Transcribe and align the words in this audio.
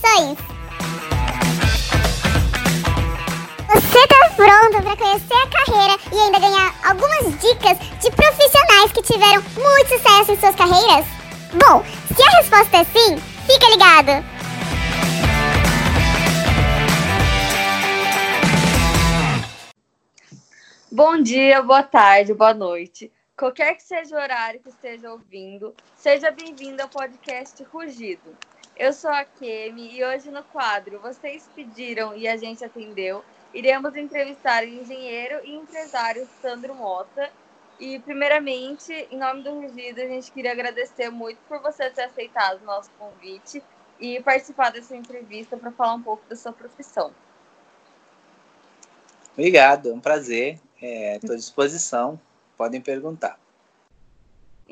profissões. 0.00 0.38
Você 3.68 4.06
tá 4.08 4.30
pronto 4.34 4.82
para 4.82 4.96
conhecer 4.96 5.34
a 5.34 5.48
carreira 5.48 5.98
e 6.12 6.18
ainda 6.18 6.40
ganhar 6.40 6.74
algumas 6.84 7.24
dicas 7.40 7.78
de 8.00 8.10
profissionais 8.10 8.92
que 8.92 9.02
tiveram 9.02 9.42
muito 9.42 9.88
sucesso 9.90 10.32
em 10.32 10.40
suas 10.40 10.56
carreiras? 10.56 11.06
Bom, 11.52 11.84
se 12.14 12.22
a 12.22 12.30
resposta 12.38 12.78
é 12.78 12.84
sim, 12.84 13.16
fica 13.46 13.68
ligado! 13.70 14.40
Bom 20.92 21.22
dia, 21.22 21.62
boa 21.62 21.84
tarde, 21.84 22.34
boa 22.34 22.52
noite. 22.52 23.12
Qualquer 23.36 23.74
que 23.74 23.82
seja 23.82 24.14
o 24.14 24.20
horário 24.20 24.60
que 24.60 24.68
esteja 24.68 25.10
ouvindo, 25.10 25.74
seja 25.96 26.30
bem-vindo 26.30 26.82
ao 26.82 26.88
podcast 26.88 27.62
Rugido. 27.72 28.36
Eu 28.80 28.94
sou 28.94 29.10
a 29.10 29.26
Kemi 29.26 29.98
e 29.98 30.02
hoje 30.02 30.30
no 30.30 30.42
quadro 30.42 30.98
Vocês 31.00 31.46
Pediram 31.54 32.16
e 32.16 32.26
a 32.26 32.38
gente 32.38 32.64
atendeu, 32.64 33.22
iremos 33.52 33.94
entrevistar 33.94 34.64
o 34.64 34.68
engenheiro 34.68 35.38
e 35.44 35.54
empresário 35.54 36.26
Sandro 36.40 36.74
Mota. 36.74 37.28
E, 37.78 37.98
primeiramente, 37.98 38.90
em 39.10 39.18
nome 39.18 39.42
do 39.42 39.50
Rugido, 39.50 40.00
a 40.00 40.06
gente 40.06 40.32
queria 40.32 40.52
agradecer 40.52 41.10
muito 41.10 41.36
por 41.46 41.60
você 41.60 41.90
ter 41.90 42.04
aceitado 42.04 42.62
o 42.62 42.64
nosso 42.64 42.88
convite 42.98 43.62
e 44.00 44.18
participar 44.22 44.72
dessa 44.72 44.96
entrevista 44.96 45.58
para 45.58 45.70
falar 45.72 45.92
um 45.92 46.02
pouco 46.02 46.22
da 46.26 46.34
sua 46.34 46.52
profissão. 46.54 47.12
Obrigado, 49.34 49.90
é 49.90 49.92
um 49.92 50.00
prazer. 50.00 50.58
Estou 50.80 51.32
é, 51.32 51.34
à 51.34 51.36
disposição 51.36 52.18
podem 52.56 52.80
perguntar. 52.80 53.38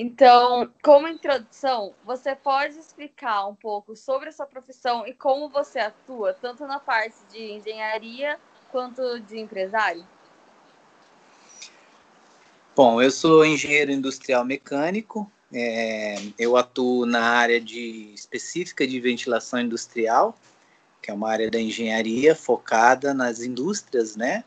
Então, 0.01 0.71
como 0.81 1.09
introdução, 1.09 1.93
você 2.05 2.33
pode 2.37 2.79
explicar 2.79 3.49
um 3.49 3.55
pouco 3.57 3.97
sobre 3.97 4.29
a 4.29 4.33
sua 4.33 4.47
profissão 4.47 5.05
e 5.05 5.13
como 5.13 5.49
você 5.49 5.81
atua, 5.81 6.33
tanto 6.33 6.65
na 6.69 6.79
parte 6.79 7.17
de 7.33 7.51
engenharia 7.51 8.39
quanto 8.71 9.19
de 9.19 9.41
empresário? 9.41 10.07
Bom, 12.77 13.03
eu 13.03 13.11
sou 13.11 13.45
engenheiro 13.45 13.91
industrial 13.91 14.45
mecânico, 14.45 15.29
é, 15.53 16.15
eu 16.39 16.57
atuo 16.57 17.05
na 17.05 17.25
área 17.25 17.61
de 17.61 18.13
específica 18.15 18.87
de 18.87 19.01
ventilação 19.01 19.59
industrial, 19.61 20.39
que 21.03 21.11
é 21.11 21.15
uma 21.15 21.29
área 21.29 21.51
da 21.51 21.59
engenharia 21.59 22.37
focada 22.37 23.13
nas 23.13 23.41
indústrias, 23.41 24.15
né? 24.15 24.45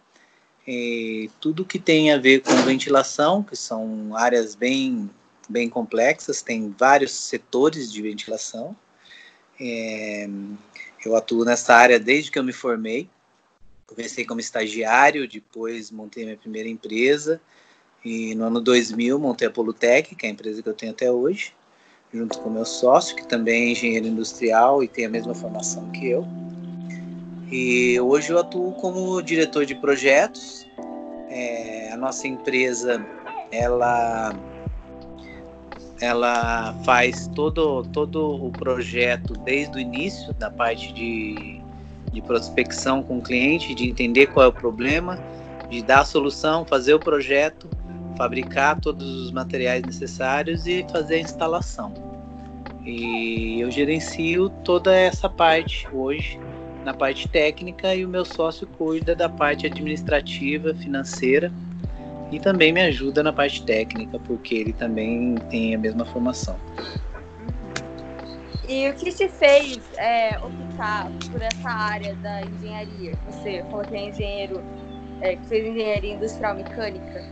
e 0.65 1.29
tudo 1.39 1.65
que 1.65 1.79
tem 1.79 2.11
a 2.11 2.17
ver 2.17 2.41
com 2.41 2.53
ventilação, 2.63 3.43
que 3.43 3.55
são 3.55 4.15
áreas 4.15 4.55
bem, 4.55 5.09
bem 5.51 5.69
complexas, 5.69 6.41
tem 6.41 6.73
vários 6.77 7.11
setores 7.11 7.91
de 7.91 8.01
ventilação. 8.01 8.75
É, 9.59 10.27
eu 11.05 11.15
atuo 11.15 11.45
nessa 11.45 11.75
área 11.75 11.99
desde 11.99 12.31
que 12.31 12.39
eu 12.39 12.43
me 12.43 12.53
formei. 12.53 13.09
Comecei 13.85 14.25
como 14.25 14.39
estagiário, 14.39 15.27
depois 15.27 15.91
montei 15.91 16.23
minha 16.23 16.37
primeira 16.37 16.69
empresa. 16.69 17.41
E 18.03 18.33
no 18.35 18.45
ano 18.45 18.61
2000 18.61 19.19
montei 19.19 19.47
a 19.47 19.51
Polutec, 19.51 20.15
que 20.15 20.25
é 20.25 20.29
a 20.29 20.31
empresa 20.31 20.63
que 20.63 20.69
eu 20.69 20.73
tenho 20.73 20.91
até 20.91 21.11
hoje, 21.11 21.53
junto 22.11 22.39
com 22.39 22.49
meu 22.49 22.65
sócio, 22.65 23.15
que 23.15 23.27
também 23.27 23.63
é 23.63 23.71
engenheiro 23.71 24.07
industrial 24.07 24.83
e 24.83 24.87
tem 24.87 25.05
a 25.05 25.09
mesma 25.09 25.35
formação 25.35 25.91
que 25.91 26.09
eu. 26.09 26.25
E 27.51 27.99
hoje 27.99 28.31
eu 28.31 28.39
atuo 28.39 28.73
como 28.73 29.21
diretor 29.21 29.65
de 29.65 29.75
projetos. 29.75 30.65
É, 31.29 31.91
a 31.91 31.97
nossa 31.97 32.27
empresa, 32.27 33.05
ela 33.51 34.33
ela 36.01 36.73
faz 36.83 37.27
todo, 37.27 37.83
todo 37.93 38.47
o 38.47 38.51
projeto 38.51 39.33
desde 39.45 39.77
o 39.77 39.79
início, 39.79 40.33
da 40.33 40.49
parte 40.49 40.91
de, 40.91 41.61
de 42.11 42.21
prospecção 42.23 43.03
com 43.03 43.19
o 43.19 43.21
cliente, 43.21 43.75
de 43.75 43.87
entender 43.87 44.27
qual 44.27 44.47
é 44.47 44.49
o 44.49 44.53
problema, 44.53 45.19
de 45.69 45.83
dar 45.83 46.01
a 46.01 46.05
solução, 46.05 46.65
fazer 46.65 46.95
o 46.95 46.99
projeto, 46.99 47.69
fabricar 48.17 48.79
todos 48.81 49.25
os 49.25 49.31
materiais 49.31 49.83
necessários 49.83 50.65
e 50.65 50.83
fazer 50.91 51.15
a 51.15 51.19
instalação. 51.19 51.93
E 52.83 53.59
eu 53.61 53.69
gerencio 53.69 54.49
toda 54.63 54.95
essa 54.95 55.29
parte 55.29 55.87
hoje 55.93 56.39
na 56.83 56.95
parte 56.95 57.27
técnica 57.27 57.93
e 57.93 58.03
o 58.03 58.09
meu 58.09 58.25
sócio 58.25 58.65
cuida 58.65 59.15
da 59.15 59.29
parte 59.29 59.67
administrativa, 59.67 60.73
financeira 60.73 61.51
e 62.31 62.39
também 62.39 62.71
me 62.71 62.81
ajuda 62.81 63.21
na 63.21 63.33
parte 63.33 63.63
técnica, 63.65 64.17
porque 64.19 64.55
ele 64.55 64.73
também 64.73 65.35
tem 65.49 65.75
a 65.75 65.77
mesma 65.77 66.05
formação. 66.05 66.57
E 68.67 68.89
o 68.89 68.93
que 68.93 69.11
te 69.11 69.27
fez 69.27 69.81
é, 69.97 70.39
optar 70.39 71.11
por 71.29 71.41
essa 71.41 71.69
área 71.69 72.15
da 72.15 72.41
engenharia? 72.41 73.13
Você 73.29 73.63
falou 73.69 73.83
que 73.83 73.95
é 73.95 74.09
engenheiro, 74.09 74.63
é, 75.19 75.35
que 75.35 75.45
fez 75.47 75.67
engenharia 75.67 76.13
industrial 76.13 76.55
mecânica. 76.55 77.25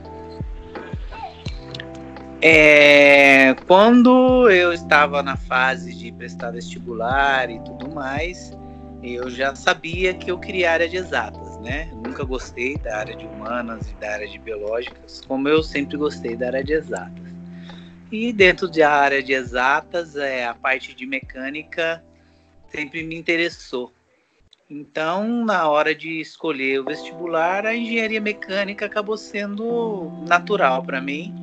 É, 2.42 3.54
quando 3.68 4.50
eu 4.50 4.74
estava 4.74 5.24
na 5.24 5.38
fase 5.38 5.94
de 5.94 6.12
prestar 6.12 6.52
vestibular 6.52 7.50
e 7.50 7.60
tudo 7.62 7.90
mais, 7.90 8.52
eu 9.02 9.30
já 9.30 9.56
sabia 9.56 10.14
que 10.14 10.30
eu 10.30 10.38
queria 10.38 10.72
área 10.72 10.90
de 10.90 10.98
exatas, 10.98 11.49
né? 11.62 11.90
nunca 11.94 12.24
gostei 12.24 12.78
da 12.78 12.98
área 12.98 13.16
de 13.16 13.26
humanas 13.26 13.90
e 13.90 13.94
da 13.96 14.14
área 14.14 14.28
de 14.28 14.40
biológicas, 14.40 15.22
como 15.28 15.48
eu 15.48 15.62
sempre 15.62 15.98
gostei 15.98 16.36
da 16.36 16.48
área 16.48 16.64
de 16.64 16.74
exatas. 16.74 17.30
E 18.12 18.34
dentro 18.34 18.68
da 18.68 18.90
área 18.90 19.22
de 19.22 19.34
exatas, 19.34 20.16
é, 20.16 20.46
a 20.46 20.54
parte 20.54 20.96
de 20.96 21.06
mecânica 21.06 22.04
sempre 22.70 23.04
me 23.04 23.16
interessou. 23.16 23.92
Então, 24.70 25.46
na 25.46 25.68
hora 25.68 25.94
de 25.96 26.22
escolher 26.22 26.80
o 26.80 26.86
vestibular, 26.86 27.66
a 27.66 27.76
engenharia 27.76 28.22
mecânica 28.22 28.86
acabou 28.86 29.18
sendo 29.18 30.12
natural 30.28 30.84
para 30.84 31.02
mim 31.02 31.34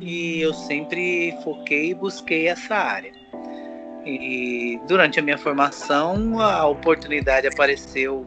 e 0.00 0.40
eu 0.40 0.52
sempre 0.52 1.36
foquei 1.42 1.90
e 1.90 1.94
busquei 1.94 2.48
essa 2.48 2.74
área. 2.74 3.12
E 4.04 4.78
durante 4.86 5.18
a 5.18 5.22
minha 5.22 5.36
formação, 5.36 6.40
a 6.40 6.66
oportunidade 6.66 7.46
apareceu 7.46 8.24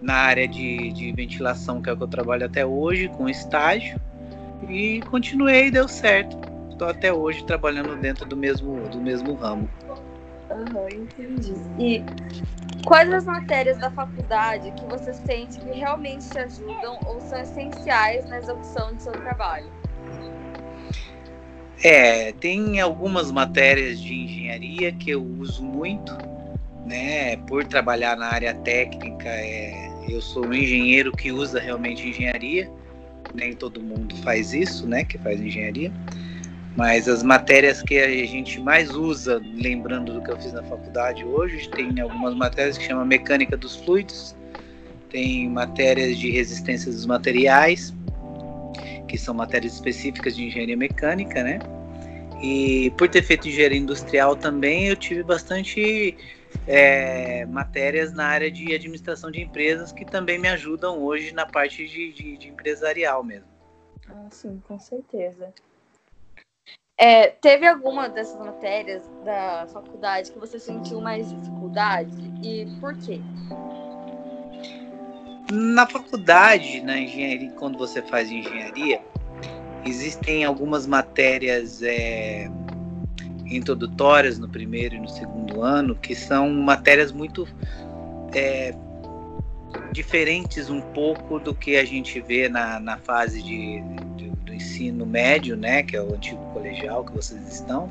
na 0.00 0.14
área 0.14 0.46
de, 0.46 0.92
de 0.92 1.12
ventilação, 1.12 1.82
que 1.82 1.90
é 1.90 1.92
o 1.92 1.96
que 1.96 2.02
eu 2.02 2.08
trabalho 2.08 2.46
até 2.46 2.64
hoje, 2.64 3.08
com 3.08 3.28
estágio, 3.28 4.00
e 4.68 5.02
continuei 5.02 5.66
e 5.66 5.70
deu 5.70 5.88
certo. 5.88 6.38
Estou 6.70 6.88
até 6.88 7.12
hoje 7.12 7.44
trabalhando 7.44 7.96
dentro 7.96 8.24
do 8.24 8.36
mesmo, 8.36 8.88
do 8.88 9.00
mesmo 9.00 9.34
ramo. 9.34 9.68
Uhum, 10.50 10.88
entendi. 10.88 11.54
E 11.78 12.04
quais 12.84 13.12
as 13.12 13.24
matérias 13.24 13.78
da 13.78 13.90
faculdade 13.90 14.70
que 14.72 14.84
você 14.86 15.12
sente 15.12 15.58
que 15.58 15.78
realmente 15.78 16.30
te 16.30 16.38
ajudam 16.38 16.98
ou 17.06 17.20
são 17.20 17.40
essenciais 17.40 18.24
na 18.28 18.38
execução 18.38 18.94
do 18.94 19.02
seu 19.02 19.12
trabalho? 19.22 19.66
É, 21.82 22.32
tem 22.32 22.80
algumas 22.80 23.30
matérias 23.30 24.00
de 24.00 24.12
engenharia 24.12 24.90
que 24.92 25.10
eu 25.10 25.22
uso 25.22 25.62
muito, 25.62 26.12
né? 26.84 27.36
Por 27.36 27.64
trabalhar 27.64 28.16
na 28.16 28.26
área 28.26 28.54
técnica, 28.54 29.28
é, 29.28 29.87
eu 30.12 30.20
sou 30.20 30.46
um 30.46 30.54
engenheiro 30.54 31.12
que 31.12 31.30
usa 31.32 31.60
realmente 31.60 32.08
engenharia. 32.08 32.70
Nem 33.34 33.52
todo 33.52 33.80
mundo 33.80 34.14
faz 34.16 34.52
isso, 34.52 34.86
né? 34.86 35.04
Que 35.04 35.18
faz 35.18 35.40
engenharia. 35.40 35.92
Mas 36.76 37.08
as 37.08 37.22
matérias 37.22 37.82
que 37.82 37.98
a 37.98 38.26
gente 38.26 38.60
mais 38.60 38.94
usa, 38.94 39.42
lembrando 39.56 40.12
do 40.12 40.22
que 40.22 40.30
eu 40.30 40.36
fiz 40.36 40.52
na 40.52 40.62
faculdade 40.62 41.24
hoje, 41.24 41.68
tem 41.70 42.00
algumas 42.00 42.34
matérias 42.34 42.78
que 42.78 42.84
chama 42.84 43.04
mecânica 43.04 43.56
dos 43.56 43.76
fluidos, 43.76 44.36
tem 45.10 45.48
matérias 45.48 46.16
de 46.16 46.30
resistência 46.30 46.92
dos 46.92 47.04
materiais, 47.04 47.92
que 49.08 49.18
são 49.18 49.34
matérias 49.34 49.74
específicas 49.74 50.36
de 50.36 50.44
engenharia 50.44 50.76
mecânica, 50.76 51.42
né? 51.42 51.58
E 52.40 52.92
por 52.96 53.08
ter 53.08 53.22
feito 53.22 53.48
engenharia 53.48 53.78
industrial 53.78 54.36
também, 54.36 54.86
eu 54.86 54.94
tive 54.94 55.24
bastante 55.24 56.16
é, 56.68 57.46
matérias 57.46 58.12
na 58.12 58.26
área 58.26 58.50
de 58.50 58.74
administração 58.74 59.30
de 59.30 59.40
empresas 59.40 59.90
que 59.90 60.04
também 60.04 60.38
me 60.38 60.48
ajudam 60.48 61.02
hoje 61.02 61.32
na 61.32 61.46
parte 61.46 61.88
de, 61.88 62.12
de, 62.12 62.36
de 62.36 62.48
empresarial 62.48 63.24
mesmo. 63.24 63.48
Ah, 64.06 64.26
sim, 64.30 64.62
com 64.68 64.78
certeza. 64.78 65.52
É, 66.98 67.28
teve 67.28 67.66
alguma 67.66 68.08
dessas 68.08 68.38
matérias 68.38 69.02
da 69.24 69.66
faculdade 69.72 70.30
que 70.30 70.38
você 70.38 70.58
sentiu 70.58 71.00
mais 71.00 71.30
dificuldade 71.30 72.12
e 72.42 72.66
por 72.80 72.94
quê? 72.98 73.20
Na 75.50 75.86
faculdade, 75.86 76.82
na 76.82 76.98
engenharia, 76.98 77.50
quando 77.52 77.78
você 77.78 78.02
faz 78.02 78.30
engenharia, 78.30 79.00
existem 79.86 80.44
algumas 80.44 80.86
matérias 80.86 81.82
é, 81.82 82.50
introdutórias 83.50 84.38
no 84.38 84.48
primeiro 84.48 84.94
e 84.94 85.00
no 85.00 85.08
segundo 85.08 85.62
ano 85.62 85.94
que 85.94 86.14
são 86.14 86.50
matérias 86.50 87.12
muito 87.12 87.48
é, 88.34 88.74
diferentes 89.92 90.70
um 90.70 90.80
pouco 90.80 91.38
do 91.38 91.54
que 91.54 91.76
a 91.76 91.84
gente 91.84 92.20
vê 92.20 92.48
na, 92.48 92.78
na 92.80 92.96
fase 92.98 93.42
de, 93.42 93.80
de, 94.16 94.30
do 94.30 94.54
ensino 94.54 95.04
médio, 95.06 95.56
né, 95.56 95.82
que 95.82 95.96
é 95.96 96.02
o 96.02 96.14
antigo 96.14 96.44
colegial 96.52 97.04
que 97.04 97.12
vocês 97.12 97.46
estão, 97.48 97.90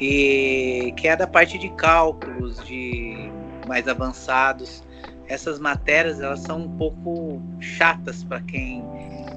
e 0.00 0.92
que 0.96 1.08
é 1.08 1.16
da 1.16 1.26
parte 1.26 1.58
de 1.58 1.68
cálculos, 1.70 2.62
de 2.64 3.30
mais 3.66 3.88
avançados. 3.88 4.84
Essas 5.28 5.58
matérias 5.58 6.20
elas 6.20 6.40
são 6.40 6.62
um 6.62 6.76
pouco 6.76 7.42
chatas 7.60 8.22
para 8.22 8.40
quem 8.42 8.84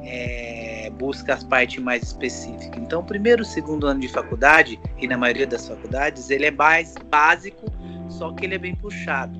é, 0.04 0.79
busca 0.90 1.34
as 1.34 1.44
partes 1.44 1.82
mais 1.82 2.04
específicas. 2.04 2.82
Então, 2.82 3.02
o 3.02 3.04
primeiro 3.04 3.44
e 3.44 3.46
segundo 3.46 3.88
ano 3.88 4.00
de 4.00 4.08
faculdade, 4.08 4.80
e 4.98 5.08
na 5.08 5.18
maioria 5.18 5.48
das 5.48 5.68
faculdades, 5.68 6.30
ele 6.30 6.46
é 6.46 6.52
mais 6.52 6.96
básico, 7.10 7.66
só 8.10 8.32
que 8.34 8.46
ele 8.46 8.56
é 8.56 8.60
bem 8.60 8.76
puxado. 8.76 9.40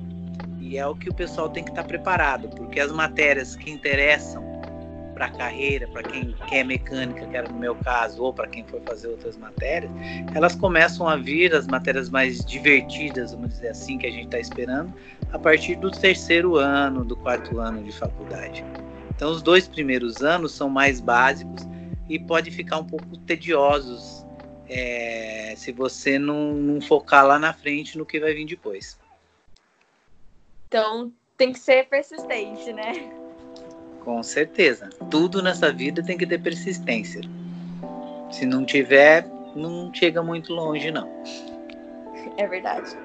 E 0.60 0.78
é 0.78 0.86
o 0.86 0.94
que 0.94 1.08
o 1.08 1.14
pessoal 1.14 1.48
tem 1.48 1.64
que 1.64 1.70
estar 1.70 1.82
tá 1.82 1.88
preparado, 1.88 2.48
porque 2.50 2.78
as 2.78 2.92
matérias 2.92 3.56
que 3.56 3.70
interessam 3.70 4.50
para 5.20 5.26
a 5.26 5.30
carreira, 5.30 5.86
para 5.88 6.02
quem 6.02 6.34
quer 6.48 6.64
mecânica, 6.64 7.26
que 7.26 7.36
era 7.36 7.46
no 7.46 7.58
meu 7.58 7.74
caso, 7.74 8.22
ou 8.22 8.32
para 8.32 8.46
quem 8.46 8.64
for 8.64 8.80
fazer 8.86 9.08
outras 9.08 9.36
matérias, 9.36 9.92
elas 10.34 10.54
começam 10.54 11.06
a 11.06 11.14
vir, 11.14 11.54
as 11.54 11.66
matérias 11.66 12.08
mais 12.08 12.42
divertidas, 12.42 13.34
vamos 13.34 13.50
dizer 13.50 13.68
assim, 13.68 13.98
que 13.98 14.06
a 14.06 14.10
gente 14.10 14.24
está 14.24 14.38
esperando, 14.38 14.94
a 15.30 15.38
partir 15.38 15.74
do 15.74 15.90
terceiro 15.90 16.56
ano, 16.56 17.04
do 17.04 17.14
quarto 17.16 17.58
ano 17.58 17.82
de 17.82 17.92
faculdade. 17.92 18.64
Então, 19.20 19.32
os 19.32 19.42
dois 19.42 19.68
primeiros 19.68 20.22
anos 20.22 20.52
são 20.52 20.70
mais 20.70 20.98
básicos 20.98 21.68
e 22.08 22.18
pode 22.18 22.50
ficar 22.50 22.78
um 22.78 22.86
pouco 22.86 23.18
tediosos 23.18 24.24
é, 24.66 25.52
se 25.58 25.72
você 25.72 26.18
não, 26.18 26.54
não 26.54 26.80
focar 26.80 27.26
lá 27.26 27.38
na 27.38 27.52
frente 27.52 27.98
no 27.98 28.06
que 28.06 28.18
vai 28.18 28.32
vir 28.32 28.46
depois. 28.46 28.98
Então 30.66 31.12
tem 31.36 31.52
que 31.52 31.58
ser 31.58 31.86
persistente, 31.90 32.72
né? 32.72 32.92
Com 34.02 34.22
certeza. 34.22 34.88
Tudo 35.10 35.42
nessa 35.42 35.70
vida 35.70 36.02
tem 36.02 36.16
que 36.16 36.26
ter 36.26 36.38
persistência. 36.38 37.20
Se 38.32 38.46
não 38.46 38.64
tiver, 38.64 39.28
não 39.54 39.92
chega 39.92 40.22
muito 40.22 40.54
longe, 40.54 40.90
não. 40.90 41.06
É 42.38 42.46
verdade. 42.46 42.96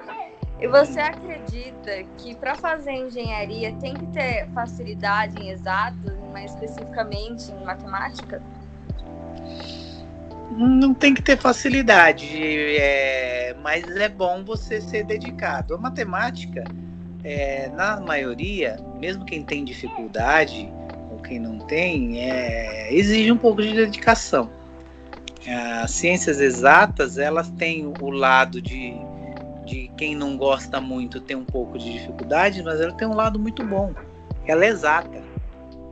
E 0.66 0.68
você 0.68 1.00
acredita 1.00 2.04
que 2.18 2.34
para 2.34 2.56
fazer 2.56 2.94
engenharia 2.94 3.72
tem 3.74 3.94
que 3.94 4.08
ter 4.08 4.48
facilidade 4.52 5.40
em 5.40 5.52
exatas, 5.52 6.18
mais 6.34 6.52
especificamente 6.56 7.52
em 7.52 7.64
matemática? 7.64 8.42
Não 10.50 10.92
tem 10.92 11.14
que 11.14 11.22
ter 11.22 11.38
facilidade, 11.38 12.26
é... 12.80 13.56
mas 13.62 13.84
é 13.96 14.10
bom 14.10 14.44
você 14.44 14.82
ser 14.82 15.04
dedicado. 15.04 15.76
A 15.76 15.78
matemática 15.78 16.64
é, 17.24 17.70
na 17.76 18.00
maioria, 18.00 18.78
mesmo 19.00 19.24
quem 19.24 19.44
tem 19.44 19.64
dificuldade 19.64 20.68
ou 21.12 21.20
quem 21.20 21.40
não 21.40 21.60
tem, 21.60 22.28
é, 22.28 22.92
exige 22.92 23.32
um 23.32 23.38
pouco 23.38 23.62
de 23.62 23.72
dedicação. 23.72 24.50
As 25.84 25.92
ciências 25.92 26.40
exatas, 26.40 27.20
elas 27.20 27.52
têm 27.52 27.86
o 27.86 28.10
lado 28.10 28.60
de, 28.60 28.96
de 29.66 29.92
quem 29.98 30.16
não 30.16 30.38
gosta 30.38 30.80
muito 30.80 31.20
tem 31.20 31.36
um 31.36 31.46
pouco 31.46 31.78
de 31.78 31.94
dificuldade, 31.94 32.62
mas 32.64 32.80
ela 32.80 32.94
tem 32.94 33.08
um 33.08 33.16
lado 33.16 33.40
muito 33.40 33.64
bom. 33.66 33.94
Ela 34.46 34.66
é 34.66 34.70
exata. 34.70 35.24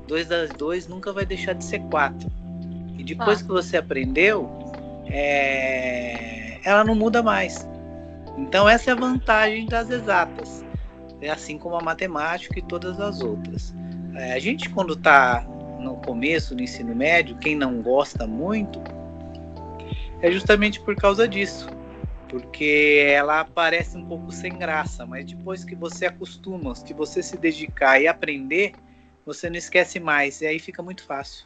Dois 0.08 0.28
das 0.28 0.50
dois 0.52 0.88
nunca 0.88 1.12
vai 1.12 1.26
deixar 1.26 1.54
de 1.54 1.64
ser 1.64 1.80
quatro. 1.84 2.32
E 2.98 3.04
depois 3.04 3.40
ah. 3.40 3.44
que 3.44 3.50
você 3.50 3.78
aprendeu, 3.78 4.50
é, 5.08 6.60
ela 6.64 6.84
não 6.84 6.96
muda 6.96 7.24
mais. 7.24 7.68
Então 8.38 8.70
essa 8.70 8.92
é 8.92 8.94
a 8.94 8.96
vantagem 8.96 9.66
das 9.66 9.90
exatas 9.90 10.64
é 11.26 11.32
assim 11.32 11.58
como 11.58 11.76
a 11.76 11.82
matemática 11.82 12.60
e 12.60 12.62
todas 12.62 13.00
as 13.00 13.22
outras. 13.22 13.74
É, 14.16 14.34
a 14.34 14.40
gente, 14.40 14.70
quando 14.70 14.94
está 14.94 15.46
no 15.80 15.96
começo 15.98 16.54
do 16.56 16.62
ensino 16.62 16.94
médio, 16.94 17.36
quem 17.38 17.56
não 17.56 17.82
gosta 17.82 18.28
muito, 18.28 18.82
é 20.22 20.32
justamente 20.32 20.80
por 20.82 20.96
causa 20.96 21.28
disso. 21.28 21.68
Porque 22.34 23.06
ela 23.08 23.46
parece 23.46 23.96
um 23.96 24.08
pouco 24.08 24.32
sem 24.32 24.58
graça, 24.58 25.06
mas 25.06 25.24
depois 25.24 25.64
que 25.64 25.76
você 25.76 26.08
acostuma, 26.08 26.74
que 26.74 26.92
você 26.92 27.22
se 27.22 27.38
dedicar 27.38 28.02
e 28.02 28.08
aprender, 28.08 28.74
você 29.24 29.52
não 29.52 29.56
esquece 29.56 30.00
mais, 30.00 30.42
e 30.42 30.48
aí 30.48 30.58
fica 30.58 30.82
muito 30.82 31.06
fácil. 31.06 31.46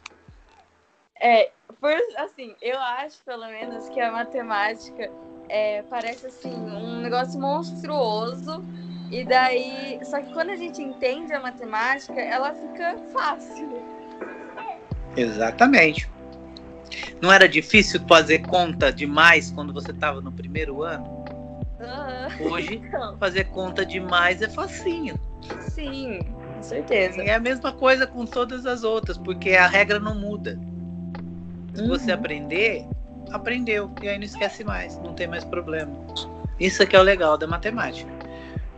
É, 1.20 1.52
por, 1.82 1.94
assim, 2.16 2.56
eu 2.62 2.80
acho 2.80 3.22
pelo 3.26 3.48
menos 3.48 3.90
que 3.90 4.00
a 4.00 4.14
matemática 4.14 5.12
é, 5.50 5.82
parece 5.90 6.28
assim 6.28 6.54
um 6.54 7.02
negócio 7.02 7.38
monstruoso 7.38 8.64
e 9.12 9.26
daí, 9.26 10.00
só 10.06 10.22
que 10.22 10.32
quando 10.32 10.52
a 10.52 10.56
gente 10.56 10.82
entende 10.82 11.34
a 11.34 11.42
matemática, 11.42 12.18
ela 12.22 12.54
fica 12.54 12.98
fácil. 13.12 13.68
Exatamente. 15.18 16.10
Não 17.22 17.32
era 17.32 17.48
difícil 17.48 18.00
fazer 18.08 18.40
conta 18.40 18.92
demais 18.92 19.52
quando 19.52 19.74
você 19.74 19.92
estava 19.92 20.22
no 20.22 20.32
primeiro 20.32 20.84
ano? 20.84 21.26
Uhum. 21.80 22.52
Hoje, 22.52 22.82
então. 22.84 23.18
fazer 23.18 23.46
conta 23.46 23.86
demais 23.86 24.42
é 24.42 24.50
facinho. 24.50 25.20
Sim, 25.70 26.20
com 26.56 26.64
certeza. 26.64 27.24
E 27.24 27.28
é 27.28 27.36
a 27.36 27.40
mesma 27.40 27.72
coisa 27.72 28.08
com 28.08 28.26
todas 28.26 28.66
as 28.66 28.84
outras, 28.84 29.18
porque 29.18 29.52
a 29.52 29.68
regra 29.68 30.00
não 30.00 30.16
muda. 30.16 30.60
Se 31.74 31.82
uhum. 31.82 31.88
você 31.88 32.12
aprender, 32.12 32.86
aprendeu. 33.32 33.92
E 34.02 34.10
aí 34.10 34.18
não 34.18 34.26
esquece 34.26 34.64
mais, 34.64 34.98
não 35.00 35.14
tem 35.14 35.28
mais 35.28 35.44
problema. 35.44 35.92
Isso 36.60 36.82
é 36.82 36.86
que 36.86 36.96
é 36.96 37.00
o 37.00 37.04
legal 37.04 37.38
da 37.38 37.46
matemática 37.46 38.18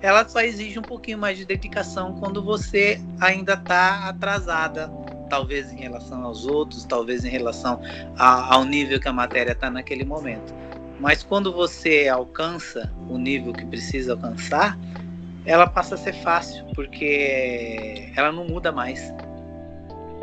ela 0.01 0.27
só 0.27 0.39
exige 0.39 0.79
um 0.79 0.83
pouquinho 0.83 1.17
mais 1.17 1.38
de 1.38 1.45
dedicação 1.45 2.15
quando 2.19 2.41
você 2.41 3.01
ainda 3.19 3.53
está 3.53 4.07
atrasada, 4.07 4.88
talvez 5.29 5.71
em 5.71 5.77
relação 5.77 6.23
aos 6.25 6.45
outros, 6.45 6.83
talvez 6.85 7.23
em 7.23 7.29
relação 7.29 7.79
a, 8.17 8.55
ao 8.55 8.65
nível 8.65 8.99
que 8.99 9.07
a 9.07 9.13
matéria 9.13 9.51
está 9.51 9.69
naquele 9.69 10.03
momento. 10.03 10.53
Mas 10.99 11.23
quando 11.23 11.53
você 11.53 12.09
alcança 12.09 12.91
o 13.09 13.17
nível 13.17 13.53
que 13.53 13.65
precisa 13.65 14.13
alcançar, 14.13 14.77
ela 15.45 15.65
passa 15.65 15.95
a 15.95 15.97
ser 15.97 16.13
fácil, 16.13 16.65
porque 16.75 18.11
ela 18.15 18.31
não 18.31 18.45
muda 18.45 18.71
mais. 18.71 19.01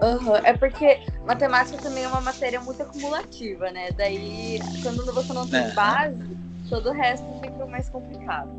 Uhum. 0.02 0.36
É 0.44 0.52
porque 0.52 1.00
matemática 1.24 1.78
também 1.78 2.04
é 2.04 2.08
uma 2.08 2.20
matéria 2.20 2.60
muito 2.60 2.82
acumulativa, 2.82 3.70
né? 3.70 3.90
Daí, 3.92 4.60
quando 4.82 5.04
você 5.12 5.32
não 5.32 5.48
tem 5.48 5.68
uhum. 5.68 5.74
base, 5.74 6.36
todo 6.68 6.90
o 6.90 6.92
resto 6.92 7.26
fica 7.42 7.64
mais 7.64 7.88
complicado. 7.88 8.50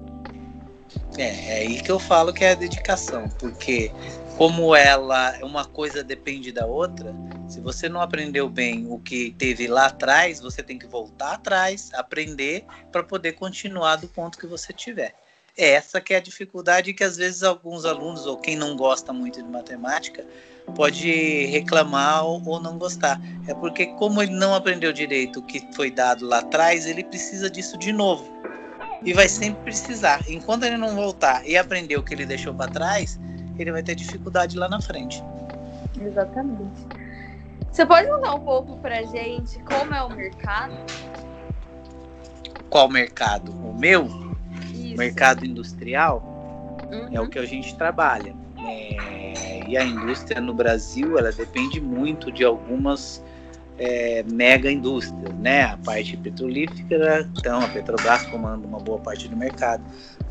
É, 1.17 1.23
é 1.23 1.59
aí 1.59 1.81
que 1.81 1.91
eu 1.91 1.99
falo 1.99 2.33
que 2.33 2.43
é 2.43 2.51
a 2.51 2.55
dedicação, 2.55 3.29
porque 3.39 3.91
como 4.37 4.75
ela, 4.75 5.35
uma 5.41 5.65
coisa 5.65 6.03
depende 6.03 6.51
da 6.51 6.67
outra, 6.67 7.13
se 7.47 7.59
você 7.59 7.89
não 7.89 7.99
aprendeu 7.99 8.47
bem 8.47 8.85
o 8.87 8.99
que 8.99 9.33
teve 9.35 9.67
lá 9.67 9.87
atrás, 9.87 10.39
você 10.39 10.61
tem 10.61 10.77
que 10.77 10.85
voltar 10.85 11.33
atrás, 11.33 11.91
aprender 11.95 12.63
para 12.91 13.01
poder 13.01 13.33
continuar 13.33 13.95
do 13.95 14.07
ponto 14.07 14.37
que 14.37 14.45
você 14.45 14.71
tiver. 14.71 15.15
É 15.57 15.71
essa 15.71 15.99
que 15.99 16.13
é 16.13 16.17
a 16.17 16.21
dificuldade 16.21 16.93
que 16.93 17.03
às 17.03 17.17
vezes 17.17 17.41
alguns 17.41 17.83
alunos 17.83 18.27
ou 18.27 18.37
quem 18.37 18.55
não 18.55 18.75
gosta 18.75 19.11
muito 19.11 19.41
de 19.41 19.49
matemática 19.49 20.23
pode 20.75 21.45
reclamar 21.47 22.23
ou, 22.23 22.61
não 22.61 22.77
gostar. 22.77 23.19
É 23.47 23.55
porque 23.55 23.87
como 23.87 24.21
ele 24.21 24.33
não 24.33 24.53
aprendeu 24.53 24.93
direito 24.93 25.39
o 25.39 25.43
que 25.43 25.67
foi 25.73 25.89
dado 25.89 26.27
lá 26.27 26.39
atrás, 26.39 26.85
ele 26.85 27.03
precisa 27.03 27.49
disso 27.49 27.75
de 27.75 27.91
novo 27.91 28.31
e 29.03 29.13
vai 29.13 29.27
sempre 29.27 29.63
precisar. 29.63 30.23
Enquanto 30.27 30.63
ele 30.63 30.77
não 30.77 30.95
voltar 30.95 31.43
e 31.47 31.57
aprender 31.57 31.97
o 31.97 32.03
que 32.03 32.13
ele 32.13 32.25
deixou 32.25 32.53
para 32.53 32.69
trás, 32.69 33.19
ele 33.61 33.71
vai 33.71 33.83
ter 33.83 33.95
dificuldade 33.95 34.57
lá 34.57 34.67
na 34.67 34.81
frente. 34.81 35.23
Exatamente. 35.99 36.85
Você 37.71 37.85
pode 37.85 38.07
contar 38.07 38.35
um 38.35 38.39
pouco 38.39 38.77
pra 38.77 39.03
gente 39.03 39.59
como 39.59 39.93
é 39.93 40.01
o 40.01 40.09
mercado? 40.09 40.73
Qual 42.69 42.89
mercado? 42.89 43.51
O 43.51 43.77
meu? 43.77 44.05
Isso. 44.73 44.97
Mercado 44.97 45.45
industrial 45.45 46.23
uhum. 46.91 47.09
é 47.11 47.21
o 47.21 47.27
que 47.27 47.39
a 47.39 47.45
gente 47.45 47.75
trabalha. 47.75 48.35
É, 48.57 49.63
e 49.67 49.77
a 49.77 49.83
indústria 49.83 50.41
no 50.41 50.53
Brasil, 50.53 51.17
ela 51.17 51.31
depende 51.31 51.79
muito 51.79 52.31
de 52.31 52.43
algumas 52.43 53.23
é, 53.77 54.23
mega 54.31 54.71
indústrias, 54.71 55.33
né? 55.35 55.63
A 55.63 55.77
parte 55.77 56.17
petrolífera, 56.17 57.29
então 57.37 57.61
a 57.61 57.67
Petrobras 57.67 58.23
comanda 58.23 58.65
uma 58.67 58.79
boa 58.79 58.99
parte 58.99 59.27
do 59.27 59.37
mercado, 59.37 59.83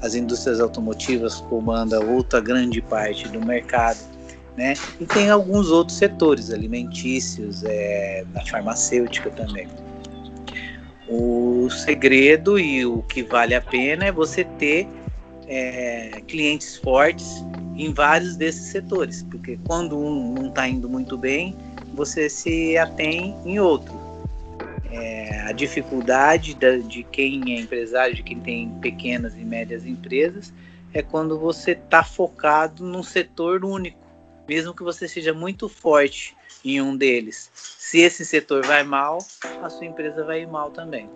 as 0.03 0.15
indústrias 0.15 0.61
automotivas 0.61 1.41
comandam 1.43 2.15
outra 2.15 2.41
grande 2.41 2.83
parte 2.83 3.29
do 3.29 3.41
mercado, 3.41 3.99
né? 4.57 4.75
E 5.00 5.07
tem 5.07 5.31
alguns 5.31 5.71
outros 5.71 5.97
setores 5.97 6.50
alimentícios, 6.50 7.62
é, 7.65 8.25
na 8.35 8.45
farmacêutica 8.45 9.31
também. 9.31 9.69
O 11.09 11.69
segredo 11.71 12.59
e 12.59 12.85
o 12.85 13.03
que 13.03 13.23
vale 13.23 13.55
a 13.55 13.61
pena 13.61 14.07
é 14.07 14.12
você 14.12 14.43
ter 14.43 14.88
é, 15.47 16.21
clientes 16.26 16.76
fortes 16.76 17.45
em 17.76 17.93
vários 17.93 18.37
desses 18.37 18.73
setores, 18.73 19.23
porque 19.31 19.59
quando 19.67 19.97
um 19.97 20.33
não 20.33 20.49
está 20.49 20.67
indo 20.67 20.88
muito 20.88 21.17
bem, 21.17 21.55
você 21.97 22.29
se 22.29 22.76
atém 22.76 23.35
em 23.45 23.59
outro. 23.59 23.99
É, 24.93 25.41
a 25.49 25.53
dificuldade 25.53 26.55
da, 26.55 26.76
de 26.76 27.03
quem 27.03 27.57
é 27.57 27.59
empresário, 27.59 28.15
de 28.15 28.23
quem 28.23 28.38
tem 28.38 28.71
pequenas 28.81 29.35
e 29.35 29.45
médias 29.45 29.85
empresas, 29.85 30.53
é 30.93 31.03
quando 31.03 31.38
você 31.38 31.73
está 31.73 32.05
focado 32.05 32.85
num 32.85 33.03
setor 33.03 33.65
único, 33.65 33.99
mesmo 34.47 34.75
que 34.75 34.83
você 34.83 35.09
seja 35.09 35.33
muito 35.33 35.69
forte 35.69 36.37
em 36.65 36.81
um 36.81 36.97
deles. 36.97 37.50
Se 37.55 38.00
esse 38.00 38.25
setor 38.25 38.65
vai 38.65 38.85
mal, 38.85 39.19
a 39.62 39.69
sua 39.69 39.87
empresa 39.87 40.23
vai 40.23 40.47
mal 40.47 40.71
também. 40.71 41.09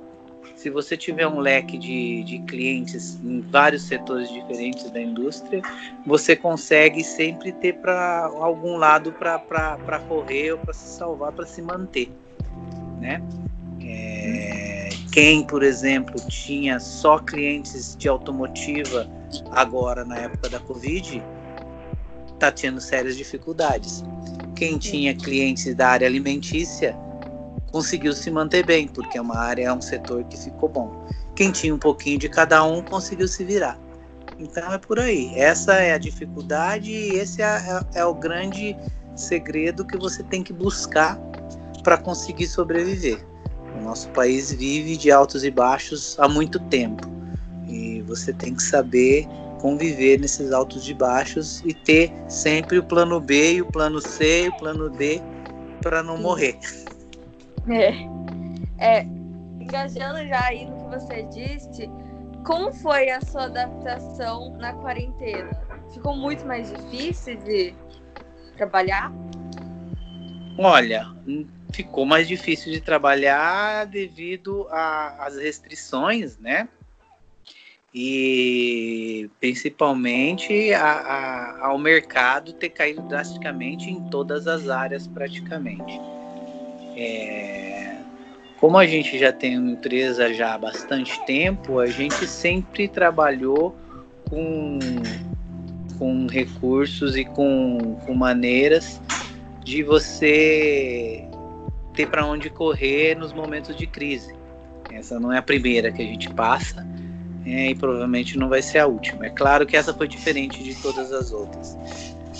Se 0.61 0.69
você 0.69 0.95
tiver 0.95 1.27
um 1.27 1.39
leque 1.39 1.79
de, 1.79 2.23
de 2.23 2.39
clientes 2.41 3.19
em 3.25 3.41
vários 3.41 3.85
setores 3.85 4.29
diferentes 4.29 4.91
da 4.91 5.01
indústria, 5.01 5.63
você 6.07 6.37
consegue 6.37 7.03
sempre 7.03 7.51
ter 7.51 7.77
para 7.77 8.27
algum 8.27 8.77
lado 8.77 9.11
para 9.11 9.99
correr 10.07 10.53
ou 10.53 10.59
para 10.59 10.75
se 10.75 10.99
salvar, 10.99 11.33
para 11.33 11.47
se 11.47 11.63
manter, 11.63 12.11
né? 13.01 13.23
É, 13.83 14.91
quem, 15.11 15.47
por 15.47 15.63
exemplo, 15.63 16.21
tinha 16.29 16.79
só 16.79 17.19
clientes 17.19 17.97
de 17.97 18.07
automotiva 18.07 19.09
agora 19.53 20.05
na 20.05 20.19
época 20.19 20.51
da 20.51 20.61
Covid, 20.61 21.23
está 22.35 22.53
tendo 22.53 22.83
sérias 22.83 23.17
dificuldades. 23.17 24.05
Quem 24.55 24.77
tinha 24.77 25.15
clientes 25.15 25.75
da 25.75 25.89
área 25.89 26.07
alimentícia 26.07 26.95
conseguiu 27.71 28.13
se 28.13 28.31
manter 28.31 28.65
bem, 28.65 28.89
porque 28.89 29.19
é 29.19 29.21
uma 29.21 29.39
área, 29.39 29.65
é 29.65 29.73
um 29.73 29.81
setor 29.81 30.25
que 30.25 30.37
ficou 30.37 30.69
bom. 30.69 31.07
Quem 31.35 31.51
tinha 31.51 31.75
um 31.75 31.79
pouquinho 31.79 32.19
de 32.19 32.29
cada 32.29 32.63
um 32.65 32.83
conseguiu 32.83 33.29
se 33.29 33.45
virar. 33.45 33.79
Então 34.39 34.73
é 34.73 34.79
por 34.79 34.99
aí. 34.99 35.33
Essa 35.35 35.75
é 35.75 35.93
a 35.93 35.99
dificuldade 35.99 36.91
e 36.91 37.19
esse 37.19 37.43
é, 37.43 37.47
é, 37.95 38.01
é 38.01 38.05
o 38.05 38.15
grande 38.15 38.77
segredo 39.15 39.85
que 39.85 39.97
você 39.97 40.23
tem 40.23 40.43
que 40.43 40.53
buscar 40.53 41.19
para 41.83 41.97
conseguir 41.97 42.47
sobreviver. 42.47 43.25
O 43.79 43.83
nosso 43.83 44.09
país 44.11 44.53
vive 44.53 44.97
de 44.97 45.11
altos 45.11 45.45
e 45.45 45.51
baixos 45.51 46.17
há 46.19 46.29
muito 46.29 46.59
tempo 46.59 47.09
e 47.69 48.03
você 48.03 48.33
tem 48.33 48.55
que 48.55 48.63
saber 48.63 49.27
conviver 49.61 50.19
nesses 50.19 50.53
altos 50.53 50.89
e 50.89 50.95
baixos 50.95 51.63
e 51.65 51.75
ter 51.75 52.11
sempre 52.29 52.79
o 52.79 52.83
plano 52.83 53.21
B, 53.21 53.61
o 53.61 53.67
plano 53.67 54.01
C, 54.01 54.49
o 54.49 54.59
plano 54.59 54.89
D 54.89 55.21
para 55.83 56.03
não 56.03 56.19
morrer. 56.19 56.59
É. 57.71 57.95
é. 58.79 59.03
Engajando 59.61 60.27
já 60.27 60.47
aí 60.47 60.67
no 60.67 60.77
que 60.77 60.99
você 60.99 61.23
disse, 61.25 61.89
como 62.45 62.73
foi 62.73 63.11
a 63.11 63.21
sua 63.21 63.45
adaptação 63.45 64.57
na 64.57 64.73
quarentena? 64.73 65.51
Ficou 65.93 66.17
muito 66.17 66.45
mais 66.47 66.69
difícil 66.71 67.37
de 67.39 67.75
trabalhar? 68.57 69.13
Olha, 70.59 71.07
ficou 71.73 72.05
mais 72.05 72.27
difícil 72.27 72.73
de 72.73 72.81
trabalhar 72.81 73.87
devido 73.87 74.67
às 74.71 75.37
restrições, 75.37 76.39
né? 76.39 76.69
E 77.95 79.29
principalmente 79.41 80.73
a, 80.75 80.93
a, 80.93 81.67
ao 81.67 81.79
mercado 81.79 82.53
ter 82.53 82.71
caído 82.71 83.03
drasticamente 83.03 83.91
em 83.91 84.01
todas 84.11 84.47
as 84.47 84.69
áreas 84.69 85.07
praticamente. 85.07 86.01
É, 87.03 87.97
como 88.61 88.77
a 88.77 88.87
gente 88.87 89.19
já 89.19 89.33
tem 89.33 89.59
uma 89.59 89.71
empresa 89.71 90.35
já 90.35 90.53
há 90.53 90.59
bastante 90.59 91.19
tempo, 91.25 91.79
a 91.79 91.87
gente 91.87 92.27
sempre 92.27 92.87
trabalhou 92.87 93.75
com, 94.29 94.79
com 95.99 96.27
recursos 96.27 97.17
e 97.17 97.25
com, 97.25 97.97
com 98.05 98.15
maneiras 98.15 99.01
de 99.65 99.83
você 99.83 101.27
ter 101.95 102.07
para 102.07 102.27
onde 102.27 102.51
correr 102.51 103.17
nos 103.17 103.33
momentos 103.33 103.75
de 103.75 103.87
crise. 103.87 104.35
Essa 104.93 105.19
não 105.19 105.33
é 105.33 105.39
a 105.39 105.43
primeira 105.43 105.91
que 105.91 106.03
a 106.03 106.05
gente 106.05 106.29
passa 106.35 106.87
é, 107.47 107.71
e 107.71 107.75
provavelmente 107.75 108.37
não 108.37 108.51
vai 108.51 108.61
ser 108.61 108.81
a 108.81 108.87
última. 108.87 109.25
É 109.25 109.31
claro 109.31 109.65
que 109.65 109.75
essa 109.75 109.95
foi 109.95 110.07
diferente 110.07 110.63
de 110.63 110.75
todas 110.83 111.11
as 111.15 111.33
outras, 111.33 111.79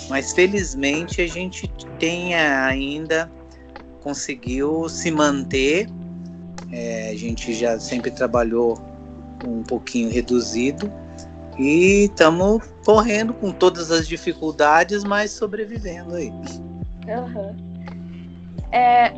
mas 0.07 0.33
felizmente 0.33 1.19
a 1.19 1.27
gente 1.27 1.67
tem 1.97 2.35
ainda 2.35 3.27
conseguiu 4.01 4.89
se 4.89 5.11
manter. 5.11 5.87
É, 6.71 7.09
a 7.09 7.15
gente 7.15 7.53
já 7.53 7.79
sempre 7.79 8.11
trabalhou 8.11 8.79
um 9.45 9.63
pouquinho 9.63 10.09
reduzido 10.09 10.91
e 11.57 12.05
estamos 12.05 12.63
correndo 12.85 13.33
com 13.33 13.51
todas 13.51 13.91
as 13.91 14.07
dificuldades, 14.07 15.03
mas 15.03 15.31
sobrevivendo 15.31 16.15
aí. 16.15 16.29
Uhum. 17.07 17.55
É, 18.71 19.11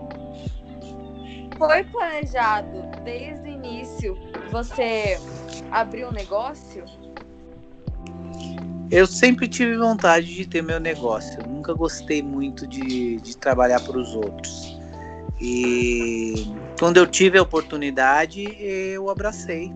foi 1.58 1.84
planejado 1.84 2.84
desde 3.04 3.44
o 3.44 3.48
início 3.48 4.18
você 4.52 5.20
abrir 5.72 6.06
um 6.06 6.12
negócio? 6.12 6.84
Eu 8.94 9.08
sempre 9.08 9.48
tive 9.48 9.76
vontade 9.76 10.36
de 10.36 10.46
ter 10.46 10.62
meu 10.62 10.80
negócio. 10.80 11.42
Eu 11.42 11.48
nunca 11.48 11.74
gostei 11.74 12.22
muito 12.22 12.68
de, 12.68 13.16
de 13.16 13.36
trabalhar 13.36 13.80
para 13.80 13.98
os 13.98 14.14
outros. 14.14 14.78
E 15.42 16.46
quando 16.78 16.98
eu 16.98 17.08
tive 17.08 17.40
a 17.40 17.42
oportunidade, 17.42 18.56
eu 18.62 19.10
abracei. 19.10 19.74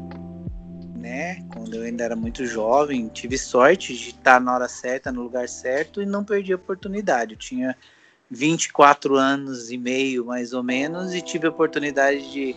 Né? 0.96 1.44
Quando 1.52 1.78
eu 1.78 1.82
ainda 1.82 2.04
era 2.04 2.16
muito 2.16 2.46
jovem, 2.46 3.08
tive 3.08 3.40
sorte 3.40 3.98
de 3.98 4.10
estar 4.10 4.40
na 4.40 4.54
hora 4.54 4.68
certa, 4.68 5.12
no 5.12 5.24
lugar 5.24 5.50
certo 5.50 6.00
e 6.00 6.06
não 6.06 6.24
perdi 6.24 6.54
a 6.54 6.58
oportunidade. 6.58 7.34
Eu 7.34 7.40
tinha 7.40 7.76
24 8.30 9.16
anos 9.16 9.72
e 9.72 9.80
meio, 9.80 10.26
mais 10.26 10.54
ou 10.54 10.62
menos, 10.62 11.16
e 11.16 11.24
tive 11.24 11.48
a 11.48 11.50
oportunidade 11.50 12.32
de, 12.32 12.56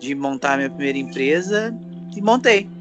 de 0.00 0.14
montar 0.14 0.56
minha 0.56 0.70
primeira 0.70 0.96
empresa 0.96 1.70
e 2.16 2.22
montei 2.22 2.77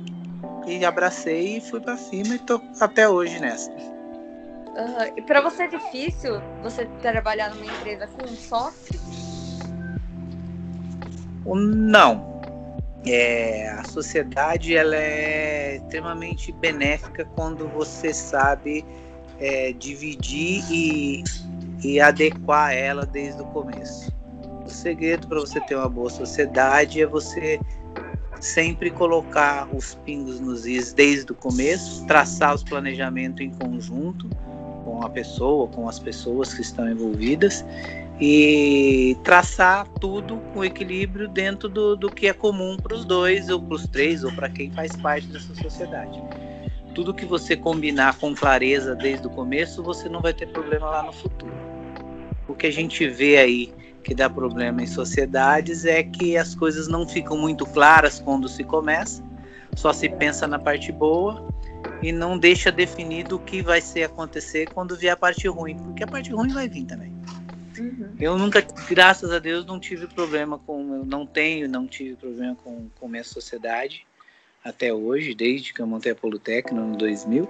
e 0.67 0.85
abracei 0.85 1.57
e 1.57 1.61
fui 1.61 1.79
para 1.79 1.97
cima 1.97 2.35
e 2.35 2.39
tô 2.39 2.61
até 2.79 3.07
hoje 3.07 3.39
nessa. 3.39 3.71
Uhum. 3.71 5.17
E 5.17 5.21
para 5.21 5.41
você 5.41 5.63
é 5.63 5.67
difícil 5.67 6.39
você 6.61 6.85
trabalhar 7.01 7.49
numa 7.55 7.65
empresa 7.65 8.05
com 8.07 8.25
um 8.25 8.35
sócio? 8.35 8.99
Não. 11.45 12.37
É, 13.05 13.69
a 13.69 13.83
sociedade 13.85 14.75
ela 14.75 14.95
é 14.95 15.77
extremamente 15.77 16.51
benéfica 16.51 17.23
quando 17.35 17.67
você 17.69 18.13
sabe 18.13 18.85
é, 19.39 19.71
dividir 19.71 20.63
e, 20.69 21.23
e 21.83 21.99
adequar 22.01 22.73
ela 22.73 23.05
desde 23.05 23.41
o 23.41 23.45
começo. 23.45 24.11
O 24.65 24.69
segredo 24.69 25.27
para 25.27 25.39
você 25.39 25.61
ter 25.61 25.75
uma 25.75 25.87
boa 25.87 26.09
sociedade 26.09 27.01
é 27.01 27.05
você 27.05 27.59
sempre 28.39 28.89
colocar 28.89 29.67
os 29.73 29.95
pingos 30.05 30.39
nos 30.39 30.65
is 30.65 30.93
desde 30.93 31.31
o 31.31 31.35
começo, 31.35 32.05
traçar 32.05 32.55
os 32.55 32.63
planejamentos 32.63 33.41
em 33.41 33.49
conjunto 33.49 34.29
com 34.83 35.03
a 35.03 35.09
pessoa, 35.09 35.67
com 35.67 35.87
as 35.87 35.99
pessoas 35.99 36.53
que 36.53 36.61
estão 36.61 36.89
envolvidas 36.89 37.63
e 38.19 39.15
traçar 39.23 39.87
tudo 39.99 40.37
com 40.53 40.65
equilíbrio 40.65 41.27
dentro 41.27 41.69
do, 41.69 41.95
do 41.95 42.09
que 42.09 42.27
é 42.27 42.33
comum 42.33 42.75
para 42.77 42.95
os 42.95 43.05
dois, 43.05 43.49
ou 43.49 43.61
para 43.61 43.75
os 43.75 43.87
três, 43.87 44.23
ou 44.23 44.31
para 44.31 44.49
quem 44.49 44.71
faz 44.71 44.95
parte 44.95 45.27
dessa 45.27 45.53
sociedade. 45.55 46.19
Tudo 46.95 47.13
que 47.13 47.25
você 47.25 47.55
combinar 47.55 48.17
com 48.17 48.33
clareza 48.33 48.95
desde 48.95 49.27
o 49.27 49.29
começo, 49.29 49.83
você 49.83 50.09
não 50.09 50.19
vai 50.19 50.33
ter 50.33 50.47
problema 50.47 50.89
lá 50.89 51.03
no 51.03 51.13
futuro. 51.13 51.53
O 52.47 52.55
que 52.55 52.65
a 52.65 52.71
gente 52.71 53.07
vê 53.07 53.37
aí 53.37 53.71
que 54.07 54.15
dá 54.15 54.29
problema 54.29 54.81
em 54.81 54.87
sociedades 54.87 55.83
é 55.83 56.01
que 56.01 56.37
as 56.37 56.55
coisas 56.55 56.87
não 56.87 57.05
ficam 57.05 57.37
muito 57.37 57.65
claras 57.65 58.21
quando 58.21 58.47
se 58.47 58.63
começa, 58.63 59.21
só 59.75 59.91
se 59.91 60.07
pensa 60.07 60.47
na 60.47 60.57
parte 60.57 60.93
boa 60.93 61.45
e 62.01 62.13
não 62.13 62.37
deixa 62.37 62.71
definido 62.71 63.35
o 63.35 63.39
que 63.39 63.61
vai 63.61 63.81
ser 63.81 64.03
acontecer 64.03 64.69
quando 64.69 64.95
vier 64.95 65.11
a 65.11 65.17
parte 65.17 65.45
ruim, 65.49 65.77
porque 65.77 66.05
a 66.05 66.07
parte 66.07 66.31
ruim 66.31 66.47
vai 66.53 66.69
vir 66.69 66.85
também. 66.85 67.13
Uhum. 67.77 68.15
Eu 68.17 68.37
nunca, 68.37 68.65
graças 68.89 69.29
a 69.29 69.39
Deus, 69.39 69.65
não 69.65 69.77
tive 69.77 70.07
problema 70.07 70.57
com, 70.57 70.95
eu 70.95 71.05
não 71.05 71.25
tenho, 71.25 71.67
não 71.67 71.85
tive 71.85 72.15
problema 72.15 72.55
com, 72.63 72.87
com 72.97 73.09
minha 73.09 73.25
sociedade 73.25 74.05
até 74.63 74.93
hoje, 74.93 75.35
desde 75.35 75.73
que 75.73 75.81
eu 75.81 75.85
montei 75.85 76.13
a 76.13 76.15
Polutec 76.15 76.73
no 76.73 76.83
ano 76.83 76.95
2000. 76.95 77.47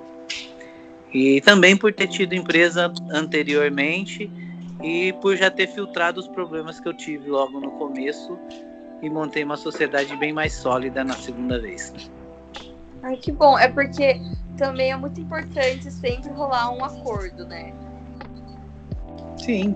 E 1.14 1.40
também 1.42 1.78
por 1.78 1.94
ter 1.94 2.08
tido 2.08 2.34
empresa 2.34 2.92
anteriormente 3.12 4.30
e 4.82 5.14
por 5.14 5.36
já 5.36 5.50
ter 5.50 5.68
filtrado 5.68 6.20
os 6.20 6.28
problemas 6.28 6.80
que 6.80 6.88
eu 6.88 6.94
tive 6.94 7.30
logo 7.30 7.60
no 7.60 7.72
começo 7.72 8.38
e 9.02 9.10
montei 9.10 9.44
uma 9.44 9.58
sociedade 9.58 10.16
bem 10.18 10.34
mais 10.34 10.54
sólida 10.54 11.04
na 11.04 11.14
segunda 11.14 11.60
vez. 11.60 11.94
Ai, 13.04 13.18
que 13.18 13.32
bom. 13.32 13.58
É 13.58 13.68
porque 13.68 14.20
também 14.58 14.92
é 14.92 14.98
muito 14.98 15.20
importante 15.22 15.92
sempre 15.92 16.30
rolar 16.32 16.72
um 16.72 16.84
acordo, 16.84 17.46
né? 17.46 17.74
Sim. 19.38 19.76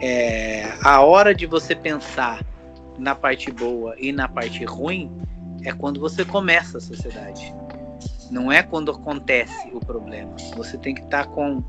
É, 0.00 0.72
a 0.84 1.00
hora 1.00 1.34
de 1.34 1.46
você 1.46 1.74
pensar 1.74 2.44
na 2.98 3.14
parte 3.14 3.50
boa 3.50 3.94
e 3.98 4.12
na 4.12 4.28
parte 4.28 4.64
ruim 4.64 5.10
é 5.64 5.72
quando 5.72 6.00
você 6.00 6.24
começa 6.24 6.78
a 6.78 6.80
sociedade. 6.80 7.54
Não 8.30 8.52
é 8.52 8.62
quando 8.62 8.90
acontece 8.90 9.70
o 9.72 9.80
problema. 9.80 10.34
Você 10.56 10.76
tem 10.76 10.94
que 10.94 11.02
estar 11.02 11.26
com, 11.26 11.62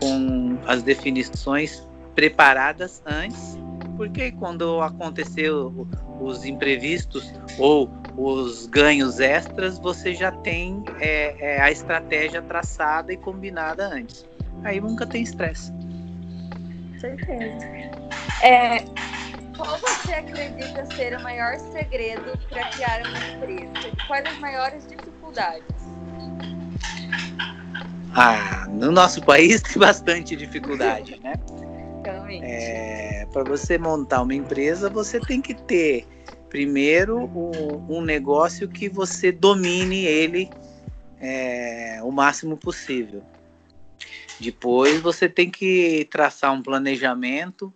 com 0.00 0.56
as 0.66 0.82
definições 0.82 1.86
preparadas 2.14 3.02
antes, 3.06 3.58
porque 3.96 4.32
quando 4.32 4.80
aconteceu 4.80 5.86
os 6.20 6.44
imprevistos 6.44 7.32
ou 7.58 7.90
os 8.16 8.66
ganhos 8.66 9.20
extras, 9.20 9.78
você 9.78 10.14
já 10.14 10.30
tem 10.30 10.84
é, 11.00 11.56
é, 11.56 11.60
a 11.60 11.70
estratégia 11.70 12.42
traçada 12.42 13.12
e 13.12 13.16
combinada 13.16 13.86
antes. 13.88 14.26
Aí 14.64 14.80
nunca 14.80 15.06
tem 15.06 15.22
estresse. 15.22 15.72
Certeza. 16.98 17.66
É, 18.42 18.84
qual 19.56 19.78
você 19.78 20.12
acredita 20.12 20.84
ser 20.94 21.16
o 21.16 21.22
maior 21.22 21.58
segredo 21.58 22.38
para 22.48 22.64
criar 22.70 23.02
uma 23.06 23.18
empresa? 23.18 23.96
Quais 24.06 24.26
as 24.26 24.38
maiores 24.38 24.86
dificuldades? 24.86 25.64
Ah, 28.14 28.66
no 28.68 28.92
nosso 28.92 29.22
país 29.22 29.62
tem 29.62 29.78
bastante 29.78 30.36
dificuldade, 30.36 31.18
né? 31.22 31.34
Realmente. 32.04 32.44
É, 32.44 33.26
para 33.32 33.44
você 33.44 33.78
montar 33.78 34.22
uma 34.22 34.34
empresa, 34.34 34.88
você 34.88 35.20
tem 35.20 35.40
que 35.40 35.54
ter 35.54 36.06
primeiro 36.48 37.18
um, 37.18 37.96
um 37.96 38.00
negócio 38.02 38.68
que 38.68 38.88
você 38.88 39.32
domine 39.32 40.04
ele 40.04 40.50
é, 41.20 42.00
o 42.02 42.10
máximo 42.10 42.56
possível. 42.56 43.22
Depois 44.40 45.00
você 45.00 45.28
tem 45.28 45.50
que 45.50 46.06
traçar 46.10 46.52
um 46.52 46.62
planejamento 46.62 47.72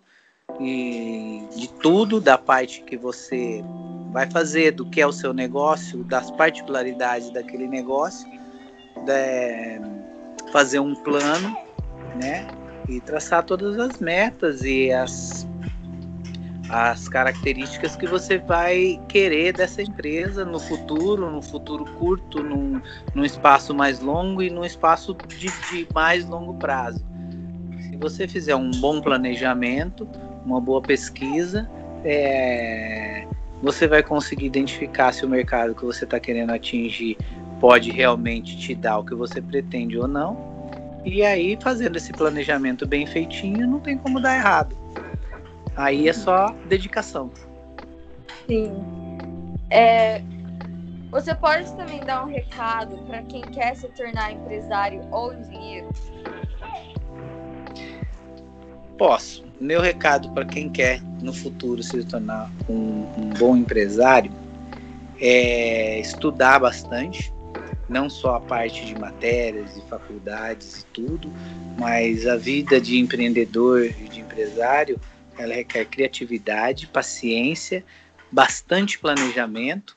e 0.61 1.43
de 1.57 1.69
tudo 1.69 2.21
da 2.21 2.37
parte 2.37 2.83
que 2.83 2.97
você 2.97 3.63
vai 4.11 4.29
fazer, 4.31 4.73
do 4.73 4.85
que 4.85 5.01
é 5.01 5.07
o 5.07 5.13
seu 5.13 5.33
negócio, 5.33 6.03
das 6.05 6.31
particularidades 6.31 7.31
daquele 7.31 7.69
negócio, 7.69 8.29
de, 9.05 9.81
fazer 10.53 10.81
um 10.81 10.95
plano, 10.95 11.57
né? 12.17 12.47
E 12.89 13.01
traçar 13.01 13.45
todas 13.45 13.79
as 13.79 13.99
metas 13.99 14.63
e 14.63 14.93
as 14.93 15.47
as 16.69 17.09
características 17.09 17.95
que 17.95 18.07
você 18.07 18.39
vai 18.39 19.01
querer 19.09 19.53
dessa 19.53 19.83
empresa 19.83 20.45
no 20.45 20.59
futuro, 20.59 21.31
no 21.31 21.41
futuro 21.41 21.85
curto, 21.93 22.43
num, 22.43 22.81
num 23.15 23.25
espaço 23.25 23.73
mais 23.75 24.01
longo 24.01 24.43
e 24.43 24.51
num 24.51 24.65
espaço 24.65 25.17
de, 25.29 25.47
de 25.71 25.87
mais 25.95 26.27
longo 26.27 26.55
prazo. 26.55 27.05
Se 27.83 27.97
você 27.97 28.27
fizer 28.27 28.57
um 28.57 28.71
bom 28.73 29.01
planejamento, 29.01 30.09
uma 30.45 30.61
boa 30.61 30.83
pesquisa, 30.83 31.71
é, 32.05 33.27
você 33.63 33.87
vai 33.87 34.03
conseguir 34.03 34.47
identificar 34.47 35.13
se 35.13 35.25
o 35.25 35.29
mercado 35.29 35.75
que 35.75 35.85
você 35.85 36.05
está 36.05 36.19
querendo 36.19 36.51
atingir 36.51 37.17
pode 37.61 37.91
realmente 37.91 38.57
te 38.57 38.75
dar 38.75 38.99
o 38.99 39.05
que 39.05 39.15
você 39.15 39.41
pretende 39.41 39.97
ou 39.99 40.09
não. 40.09 40.56
E 41.07 41.23
aí, 41.23 41.57
fazendo 41.63 41.97
esse 41.97 42.13
planejamento 42.13 42.85
bem 42.85 43.07
feitinho, 43.07 43.65
não 43.65 43.79
tem 43.79 43.97
como 43.97 44.21
dar 44.21 44.37
errado. 44.37 44.77
Aí 45.77 46.09
é 46.09 46.13
só 46.13 46.53
dedicação. 46.69 47.31
Sim. 48.49 48.73
É, 49.71 50.21
você 51.13 51.33
pode 51.33 51.73
também 51.77 52.05
dar 52.05 52.25
um 52.25 52.29
recado 52.29 52.97
para 53.07 53.23
quem 53.23 53.41
quer 53.43 53.77
se 53.77 53.87
tornar 53.91 54.33
empresário 54.33 55.01
ou 55.13 55.33
engenheiro? 55.33 55.89
Posso. 58.99 59.45
Meu 59.61 59.81
recado 59.81 60.29
para 60.33 60.45
quem 60.45 60.69
quer 60.69 61.01
no 61.23 61.33
futuro 61.33 61.85
se 61.85 62.05
tornar 62.05 62.51
um, 62.69 63.07
um 63.17 63.33
bom 63.39 63.57
empresário 63.57 64.33
é 65.21 66.01
estudar 66.01 66.59
bastante, 66.59 67.33
não 67.89 68.11
só 68.11 68.37
a 68.37 68.41
parte 68.41 68.85
de 68.85 68.99
matérias 68.99 69.77
e 69.77 69.81
faculdades 69.83 70.81
e 70.81 70.87
tudo, 70.87 71.33
mas 71.79 72.27
a 72.27 72.37
vida 72.37 72.81
de 72.81 72.99
empreendedor 72.99 73.85
e 73.85 74.09
de 74.09 74.21
empresário 74.21 75.01
ela 75.39 75.55
requer 75.55 75.85
criatividade, 75.85 76.87
paciência, 76.87 77.85
bastante 78.31 78.99
planejamento 78.99 79.97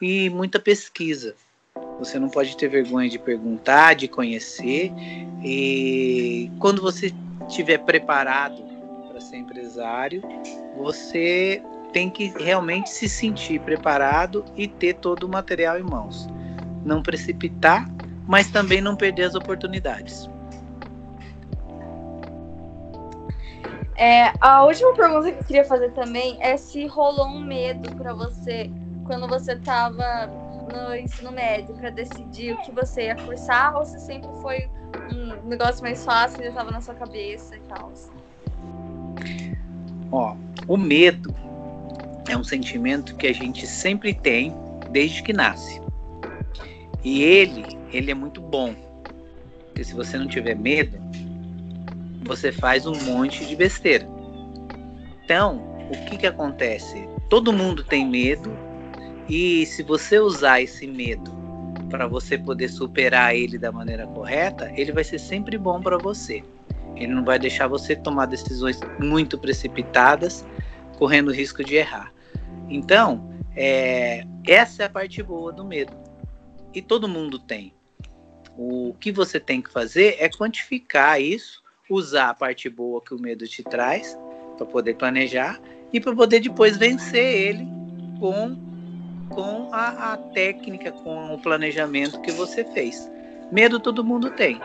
e 0.00 0.30
muita 0.30 0.58
pesquisa. 0.58 1.34
Você 1.98 2.18
não 2.18 2.28
pode 2.28 2.56
ter 2.56 2.68
vergonha 2.68 3.08
de 3.08 3.18
perguntar, 3.18 3.94
de 3.94 4.06
conhecer. 4.06 4.92
E 5.42 6.50
quando 6.60 6.80
você 6.80 7.12
estiver 7.48 7.78
preparado 7.78 8.62
para 9.08 9.20
ser 9.20 9.36
empresário, 9.36 10.22
você 10.76 11.60
tem 11.92 12.08
que 12.08 12.32
realmente 12.38 12.90
se 12.90 13.08
sentir 13.08 13.60
preparado 13.60 14.44
e 14.56 14.68
ter 14.68 14.94
todo 14.94 15.24
o 15.24 15.28
material 15.28 15.78
em 15.78 15.82
mãos. 15.82 16.28
Não 16.84 17.02
precipitar, 17.02 17.88
mas 18.26 18.50
também 18.50 18.80
não 18.80 18.96
perder 18.96 19.24
as 19.24 19.34
oportunidades. 19.34 20.28
É, 23.96 24.32
a 24.40 24.64
última 24.64 24.94
pergunta 24.94 25.32
que 25.32 25.40
eu 25.40 25.44
queria 25.44 25.64
fazer 25.64 25.90
também 25.90 26.36
é 26.40 26.56
se 26.56 26.86
rolou 26.86 27.26
um 27.26 27.40
medo 27.40 27.90
para 27.96 28.14
você 28.14 28.70
quando 29.04 29.26
você 29.26 29.54
estava 29.54 30.30
no 30.72 30.94
ensino 30.94 31.32
médio 31.32 31.74
para 31.74 31.90
decidir 31.90 32.52
o 32.52 32.58
que 32.58 32.70
você 32.70 33.06
ia 33.06 33.16
cursar 33.16 33.74
ou 33.76 33.84
se 33.84 33.98
sempre 33.98 34.28
foi 34.40 34.68
um 35.12 35.48
negócio 35.48 35.82
mais 35.82 36.04
fácil, 36.04 36.44
já 36.44 36.50
estava 36.50 36.70
na 36.70 36.80
sua 36.80 36.94
cabeça 36.94 37.56
e 37.56 37.60
tal? 37.60 37.92
Ó, 40.12 40.36
o 40.68 40.76
medo 40.76 41.34
é 42.28 42.36
um 42.36 42.44
sentimento 42.44 43.16
que 43.16 43.26
a 43.26 43.32
gente 43.32 43.66
sempre 43.66 44.14
tem 44.14 44.54
desde 44.90 45.22
que 45.22 45.32
nasce. 45.32 45.87
E 47.08 47.22
ele, 47.22 47.64
ele 47.90 48.10
é 48.10 48.14
muito 48.14 48.38
bom. 48.38 48.74
Porque 49.64 49.82
se 49.82 49.94
você 49.94 50.18
não 50.18 50.28
tiver 50.28 50.54
medo, 50.54 50.98
você 52.26 52.52
faz 52.52 52.86
um 52.86 52.94
monte 53.02 53.46
de 53.46 53.56
besteira. 53.56 54.06
Então, 55.24 55.56
o 55.90 56.04
que 56.04 56.18
que 56.18 56.26
acontece? 56.26 57.08
Todo 57.30 57.50
mundo 57.50 57.82
tem 57.82 58.06
medo 58.06 58.54
e 59.26 59.64
se 59.64 59.82
você 59.82 60.18
usar 60.18 60.60
esse 60.60 60.86
medo 60.86 61.32
para 61.88 62.06
você 62.06 62.36
poder 62.36 62.68
superar 62.68 63.34
ele 63.34 63.56
da 63.56 63.72
maneira 63.72 64.06
correta, 64.08 64.70
ele 64.76 64.92
vai 64.92 65.02
ser 65.02 65.18
sempre 65.18 65.56
bom 65.56 65.80
para 65.80 65.96
você. 65.96 66.44
Ele 66.94 67.14
não 67.14 67.24
vai 67.24 67.38
deixar 67.38 67.68
você 67.68 67.96
tomar 67.96 68.26
decisões 68.26 68.78
muito 69.00 69.38
precipitadas, 69.38 70.44
correndo 70.98 71.32
risco 71.32 71.64
de 71.64 71.76
errar. 71.76 72.12
Então, 72.68 73.30
é, 73.56 74.26
essa 74.46 74.82
é 74.82 74.86
a 74.86 74.90
parte 74.90 75.22
boa 75.22 75.50
do 75.50 75.64
medo. 75.64 76.07
E 76.78 76.82
todo 76.82 77.08
mundo 77.08 77.40
tem. 77.40 77.74
O 78.56 78.94
que 79.00 79.10
você 79.10 79.40
tem 79.40 79.60
que 79.60 79.68
fazer 79.68 80.14
é 80.20 80.28
quantificar 80.28 81.20
isso 81.20 81.60
usar 81.90 82.28
a 82.28 82.34
parte 82.34 82.68
boa 82.68 83.02
que 83.02 83.12
o 83.12 83.20
medo 83.20 83.48
te 83.48 83.64
traz 83.64 84.16
para 84.56 84.64
poder 84.64 84.94
planejar 84.94 85.60
e 85.92 85.98
para 85.98 86.14
poder 86.14 86.38
depois 86.38 86.76
vencer 86.76 87.24
ele 87.24 87.66
com 88.20 88.68
com 89.30 89.70
a, 89.72 90.12
a, 90.12 90.16
técnica, 90.16 90.92
com 90.92 91.34
o 91.34 91.38
planejamento 91.38 92.20
que 92.20 92.30
você 92.30 92.64
fez. 92.64 93.10
Medo 93.50 93.80
todo 93.80 94.04
mundo 94.04 94.30
tem. 94.30 94.60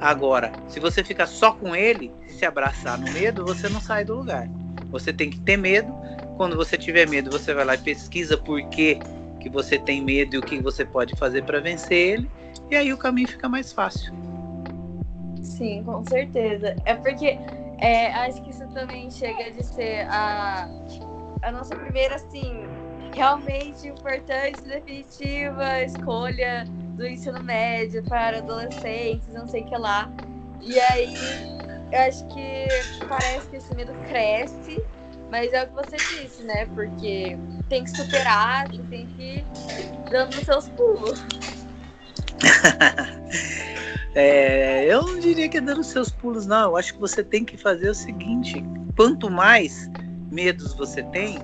Agora, 0.00 0.52
se 0.68 0.78
você 0.78 1.02
ficar 1.02 1.26
só 1.26 1.52
com 1.52 1.74
ele, 1.74 2.12
se 2.28 2.46
abraçar 2.46 2.96
no 2.96 3.10
medo, 3.12 3.44
você 3.44 3.68
não 3.68 3.80
sai 3.80 4.04
do 4.04 4.14
lugar. 4.14 4.48
Você 4.90 5.12
tem 5.12 5.30
que 5.30 5.40
ter 5.40 5.56
medo. 5.56 5.92
Quando 6.36 6.56
você 6.56 6.78
tiver 6.78 7.08
medo, 7.08 7.30
você 7.30 7.52
vai 7.52 7.64
lá 7.64 7.74
e 7.74 7.78
pesquisa 7.78 8.38
por 8.38 8.62
que, 8.70 8.98
que 9.46 9.52
você 9.52 9.78
tem 9.78 10.02
medo 10.02 10.34
e 10.34 10.38
o 10.38 10.42
que 10.42 10.60
você 10.60 10.84
pode 10.84 11.14
fazer 11.14 11.44
para 11.44 11.60
vencer 11.60 12.18
ele. 12.18 12.30
E 12.68 12.74
aí 12.74 12.92
o 12.92 12.98
caminho 12.98 13.28
fica 13.28 13.48
mais 13.48 13.72
fácil. 13.72 14.12
Sim, 15.40 15.84
com 15.84 16.04
certeza. 16.04 16.74
É 16.84 16.94
porque 16.96 17.38
é, 17.78 18.12
acho 18.12 18.42
que 18.42 18.50
isso 18.50 18.66
também 18.70 19.08
chega 19.08 19.52
de 19.52 19.64
ser 19.64 20.06
a, 20.10 20.68
a 21.42 21.52
nossa 21.52 21.76
primeira, 21.76 22.16
assim, 22.16 22.64
realmente 23.14 23.86
importante, 23.86 24.60
definitiva 24.62 25.82
escolha 25.82 26.64
do 26.96 27.06
ensino 27.06 27.40
médio 27.40 28.02
para 28.04 28.38
adolescentes, 28.38 29.28
não 29.28 29.46
sei 29.46 29.62
o 29.62 29.66
que 29.66 29.76
lá. 29.76 30.10
E 30.60 30.80
aí, 30.80 31.14
eu 31.92 32.00
acho 32.00 32.26
que 32.28 32.66
parece 33.08 33.48
que 33.48 33.56
esse 33.56 33.72
medo 33.76 33.94
cresce, 34.08 34.82
mas 35.30 35.52
é 35.52 35.64
o 35.64 35.68
que 35.68 35.74
você 35.74 35.96
disse, 35.96 36.42
né? 36.42 36.66
Porque 36.66 37.36
tem 37.68 37.84
que 37.84 37.90
superar, 37.90 38.68
tem 38.68 39.06
que 39.06 39.22
ir 39.22 39.44
dando 40.10 40.30
os 40.30 40.44
seus 40.44 40.68
pulos. 40.70 41.18
É, 44.18 44.86
eu 44.86 45.02
não 45.02 45.20
diria 45.20 45.46
que 45.46 45.58
é 45.58 45.60
dando 45.60 45.84
seus 45.84 46.10
pulos, 46.10 46.46
não. 46.46 46.70
Eu 46.70 46.76
acho 46.78 46.94
que 46.94 47.00
você 47.00 47.22
tem 47.22 47.44
que 47.44 47.58
fazer 47.58 47.90
o 47.90 47.94
seguinte: 47.94 48.64
quanto 48.96 49.30
mais 49.30 49.90
medos 50.32 50.72
você 50.72 51.02
tem, 51.02 51.38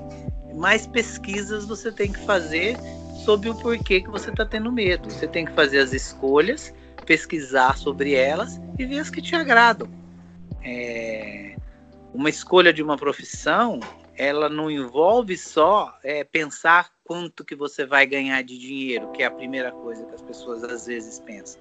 mais 0.55 0.87
pesquisas 0.87 1.67
você 1.67 1.93
tem 1.93 2.11
que 2.11 2.21
fazer 2.21 2.79
sobre 3.27 3.51
o 3.51 3.55
porquê 3.55 4.01
que 4.01 4.09
você 4.09 4.31
está 4.31 4.47
tendo 4.47 4.73
medo. 4.73 5.11
Você 5.11 5.29
tem 5.29 5.45
que 5.45 5.53
fazer 5.53 5.81
as 5.81 5.93
escolhas, 5.93 6.73
pesquisar 7.05 7.77
sobre 7.77 8.15
elas 8.15 8.59
e 8.79 8.87
ver 8.87 9.01
as 9.01 9.11
que 9.11 9.21
te 9.21 9.37
agradam. 9.37 9.87
É, 10.65 11.52
uma 12.15 12.29
escolha 12.29 12.73
de 12.73 12.83
uma 12.83 12.97
profissão, 12.97 13.81
ela 14.17 14.49
não 14.49 14.71
envolve 14.71 15.37
só 15.37 15.97
é, 16.05 16.23
pensar 16.23 16.91
quanto 17.05 17.45
que 17.45 17.55
você 17.55 17.87
vai 17.87 18.07
ganhar 18.07 18.43
de 18.43 18.59
dinheiro, 18.59 19.11
que 19.13 19.23
é 19.23 19.27
a 19.27 19.31
primeira 19.31 19.73
coisa 19.73 20.05
que 20.05 20.15
as 20.15 20.23
pessoas 20.23 20.63
às 20.63 20.87
vezes 20.87 21.19
pensam. 21.21 21.61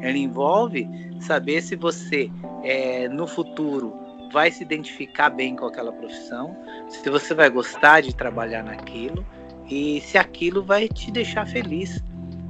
Ela 0.00 0.16
envolve 0.16 0.88
saber 1.20 1.62
se 1.62 1.76
você 1.76 2.30
é, 2.62 3.08
no 3.08 3.26
futuro 3.26 3.92
vai 4.32 4.50
se 4.50 4.62
identificar 4.62 5.30
bem 5.30 5.54
com 5.54 5.66
aquela 5.66 5.92
profissão, 5.92 6.56
se 6.88 7.08
você 7.08 7.32
vai 7.32 7.48
gostar 7.48 8.00
de 8.00 8.14
trabalhar 8.14 8.64
naquilo 8.64 9.24
e 9.70 10.00
se 10.00 10.18
aquilo 10.18 10.62
vai 10.62 10.88
te 10.88 11.10
deixar 11.10 11.46
feliz, 11.46 12.02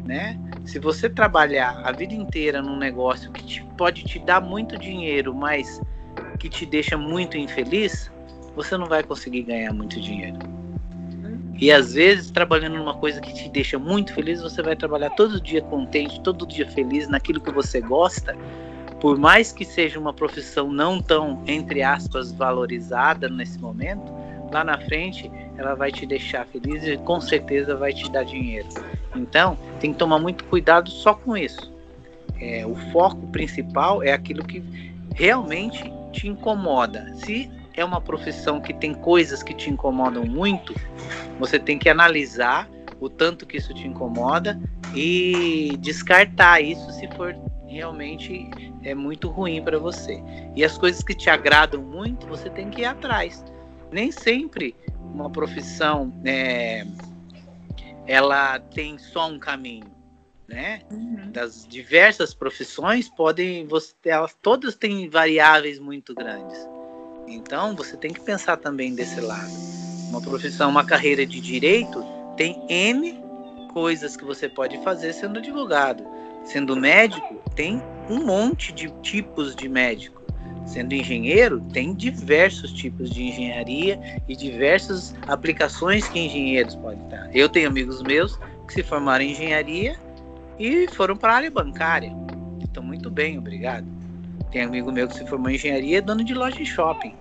né? 0.05 0.39
Se 0.65 0.79
você 0.79 1.11
trabalhar 1.11 1.83
a 1.85 1.93
vida 1.93 2.15
inteira 2.15 2.63
num 2.63 2.77
negócio 2.77 3.31
que 3.31 3.45
te, 3.45 3.65
pode 3.77 4.03
te 4.05 4.19
dar 4.19 4.41
muito 4.41 4.79
dinheiro, 4.79 5.35
mas 5.35 5.81
que 6.39 6.49
te 6.49 6.67
deixa 6.67 6.97
muito 6.97 7.37
infeliz, 7.37 8.11
você 8.55 8.77
não 8.77 8.87
vai 8.87 9.03
conseguir 9.03 9.43
ganhar 9.43 9.73
muito 9.73 10.01
dinheiro. 10.01 10.39
E 11.61 11.71
às 11.71 11.95
vezes, 11.95 12.31
trabalhando 12.31 12.77
numa 12.77 12.95
coisa 12.95 13.21
que 13.21 13.33
te 13.33 13.49
deixa 13.49 13.79
muito 13.79 14.13
feliz, 14.13 14.43
você 14.43 14.61
vai 14.61 14.75
trabalhar 14.75 15.11
todo 15.11 15.41
dia 15.41 15.63
contente, 15.63 16.21
todo 16.21 16.47
dia 16.47 16.69
feliz 16.71 17.09
naquilo 17.09 17.41
que 17.41 17.53
você 17.53 17.81
gosta. 17.81 18.37
Por 19.01 19.17
mais 19.17 19.53
que 19.53 19.65
seja 19.65 19.99
uma 19.99 20.13
profissão 20.13 20.73
não 20.73 21.01
tão, 21.01 21.43
entre 21.47 21.83
aspas, 21.83 22.33
valorizada 22.33 23.29
nesse 23.29 23.59
momento, 23.59 24.13
lá 24.53 24.65
na 24.65 24.79
frente 24.79 25.31
ela 25.57 25.75
vai 25.75 25.93
te 25.93 26.05
deixar 26.05 26.47
feliz 26.47 26.83
e 26.85 26.97
com 26.99 27.21
certeza 27.21 27.77
vai 27.77 27.93
te 27.93 28.11
dar 28.11 28.25
dinheiro. 28.25 28.69
Então, 29.15 29.57
tem 29.79 29.93
que 29.93 29.99
tomar 29.99 30.19
muito 30.19 30.45
cuidado 30.45 30.91
só 30.91 31.15
com 31.15 31.37
isso. 31.37 31.73
É, 32.41 32.67
o 32.67 32.75
foco 32.93 33.27
principal 33.29 34.03
é 34.03 34.13
aquilo 34.13 34.45
que 34.45 34.63
realmente 35.15 35.93
te 36.15 36.29
incomoda. 36.29 37.13
Se 37.17 37.51
é 37.75 37.85
uma 37.85 38.01
profissão 38.01 38.61
que 38.61 38.73
tem 38.73 38.95
coisas 38.95 39.43
que 39.43 39.53
te 39.53 39.69
incomodam 39.69 40.25
muito, 40.25 40.75
você 41.39 41.59
tem 41.59 41.79
que 41.79 41.89
analisar 41.89 42.69
o 43.01 43.09
tanto 43.09 43.45
que 43.45 43.57
isso 43.57 43.75
te 43.75 43.87
incomoda 43.87 44.59
e 44.95 45.77
descartar 45.81 46.61
isso 46.61 46.91
se 46.93 47.09
for 47.09 47.37
realmente 47.67 48.49
é 48.85 48.95
muito 48.95 49.29
ruim 49.29 49.63
para 49.63 49.79
você. 49.79 50.23
E 50.55 50.65
as 50.65 50.79
coisas 50.79 51.03
que 51.03 51.15
te 51.15 51.29
agradam 51.29 51.83
muito, 51.83 52.27
você 52.27 52.49
tem 52.49 52.71
que 52.71 52.83
ir 52.83 52.85
atrás. 52.85 53.45
Nem 53.91 54.13
sempre 54.13 54.77
uma 55.13 55.29
profissão 55.29 56.13
é, 56.25 56.87
ela 58.07 58.61
tem 58.61 58.97
só 58.99 59.29
um 59.29 59.39
caminho, 59.39 59.87
né? 60.49 60.81
Uhum. 60.91 61.31
Das 61.33 61.67
diversas 61.69 62.35
profissões 62.35 63.09
podem, 63.09 63.67
você, 63.67 63.95
elas 64.05 64.37
todas 64.41 64.75
têm 64.75 65.09
variáveis 65.09 65.79
muito 65.79 66.15
grandes. 66.15 66.59
Então, 67.27 67.75
você 67.75 67.97
tem 67.97 68.13
que 68.13 68.21
pensar 68.21 68.57
também 68.57 68.95
desse 68.95 69.21
lado. 69.21 69.51
Uma 70.11 70.21
profissão, 70.21 70.71
uma 70.71 70.85
carreira 70.85 71.27
de 71.27 71.41
direito 71.41 72.05
tem 72.37 72.65
N 72.69 73.19
coisas 73.73 74.17
que 74.17 74.25
você 74.25 74.49
pode 74.49 74.83
fazer 74.85 75.13
sendo 75.13 75.39
advogado. 75.39 76.05
Sendo 76.45 76.77
médico, 76.77 77.43
tem 77.57 77.83
um 78.09 78.25
monte 78.25 78.73
de 78.73 78.91
tipos 79.03 79.57
de 79.57 79.69
médico. 79.69 80.23
Sendo 80.67 80.95
engenheiro, 80.95 81.61
tem 81.73 81.95
diversos 81.95 82.73
tipos 82.73 83.11
de 83.11 83.23
engenharia 83.23 83.99
e 84.29 84.37
diversas 84.37 85.15
aplicações 85.27 86.09
que 86.09 86.19
engenheiros 86.19 86.75
podem 86.77 87.07
dar. 87.09 87.35
Eu 87.35 87.49
tenho 87.49 87.69
amigos 87.69 88.03
meus 88.03 88.39
que 88.67 88.75
se 88.75 88.83
formaram 88.83 89.25
em 89.25 89.33
engenharia 89.33 89.99
e 90.59 90.89
foram 90.89 91.17
para 91.17 91.33
a 91.33 91.37
área 91.37 91.51
bancária. 91.51 92.13
Estão 92.63 92.83
muito 92.83 93.11
bem, 93.11 93.39
obrigado. 93.39 93.87
Tem 94.51 94.63
amigo 94.63 94.93
meu 94.93 95.09
que 95.09 95.15
se 95.15 95.27
formou 95.27 95.51
em 95.51 95.55
engenharia, 95.55 96.01
dono 96.01 96.25
de 96.25 96.35
loja 96.35 96.61
em 96.61 96.65
shopping. 96.65 97.15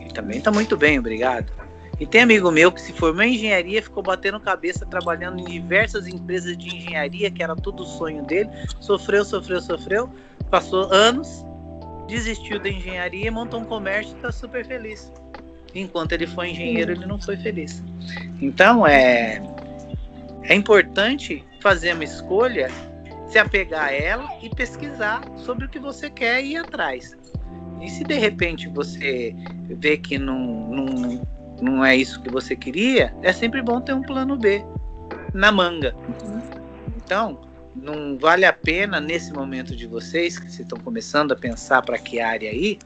Ele 0.00 0.10
também 0.10 0.38
está 0.38 0.50
muito 0.50 0.76
bem, 0.76 0.98
obrigado. 0.98 1.52
E 2.00 2.06
tem 2.06 2.22
amigo 2.22 2.50
meu 2.50 2.72
que 2.72 2.80
se 2.80 2.92
formou 2.92 3.22
em 3.22 3.34
engenharia, 3.34 3.82
ficou 3.82 4.02
batendo 4.02 4.40
cabeça 4.40 4.84
trabalhando 4.84 5.38
em 5.40 5.44
diversas 5.44 6.08
empresas 6.08 6.56
de 6.56 6.74
engenharia, 6.74 7.30
que 7.30 7.42
era 7.42 7.54
tudo 7.54 7.84
o 7.84 7.86
sonho 7.86 8.24
dele. 8.24 8.50
Sofreu, 8.80 9.24
sofreu, 9.24 9.60
sofreu. 9.60 10.10
Passou 10.50 10.92
anos, 10.92 11.44
desistiu 12.08 12.58
da 12.58 12.68
engenharia, 12.68 13.30
montou 13.30 13.60
um 13.60 13.64
comércio 13.64 14.14
e 14.14 14.16
está 14.16 14.32
super 14.32 14.66
feliz. 14.66 15.12
Enquanto 15.74 16.12
ele 16.12 16.26
foi 16.26 16.50
engenheiro, 16.50 16.92
ele 16.92 17.06
não 17.06 17.20
foi 17.20 17.36
feliz. 17.36 17.82
Então 18.40 18.86
é 18.86 19.40
é 20.42 20.54
importante 20.54 21.44
fazer 21.62 21.94
uma 21.94 22.04
escolha 22.04 22.68
se 23.28 23.38
apegar 23.38 23.86
a 23.86 23.92
ela 23.92 24.28
e 24.42 24.50
pesquisar 24.50 25.22
sobre 25.38 25.64
o 25.64 25.68
que 25.68 25.78
você 25.78 26.10
quer 26.10 26.44
e 26.44 26.52
ir 26.52 26.56
atrás. 26.56 27.16
E 27.80 27.88
se 27.88 28.04
de 28.04 28.14
repente 28.14 28.68
você 28.68 29.34
vê 29.64 29.96
que 29.96 30.18
não, 30.18 30.38
não, 30.38 31.26
não 31.62 31.84
é 31.84 31.96
isso 31.96 32.20
que 32.20 32.30
você 32.30 32.54
queria, 32.54 33.14
é 33.22 33.32
sempre 33.32 33.62
bom 33.62 33.80
ter 33.80 33.94
um 33.94 34.02
plano 34.02 34.36
B 34.36 34.62
na 35.32 35.50
manga. 35.50 35.96
Então, 36.96 37.40
não 37.74 38.18
vale 38.18 38.44
a 38.44 38.52
pena 38.52 39.00
nesse 39.00 39.32
momento 39.32 39.74
de 39.74 39.86
vocês, 39.86 40.38
que 40.38 40.44
vocês 40.44 40.60
estão 40.60 40.78
começando 40.78 41.32
a 41.32 41.36
pensar 41.36 41.80
para 41.82 41.98
que 41.98 42.20
área 42.20 42.50
aí, 42.50 42.78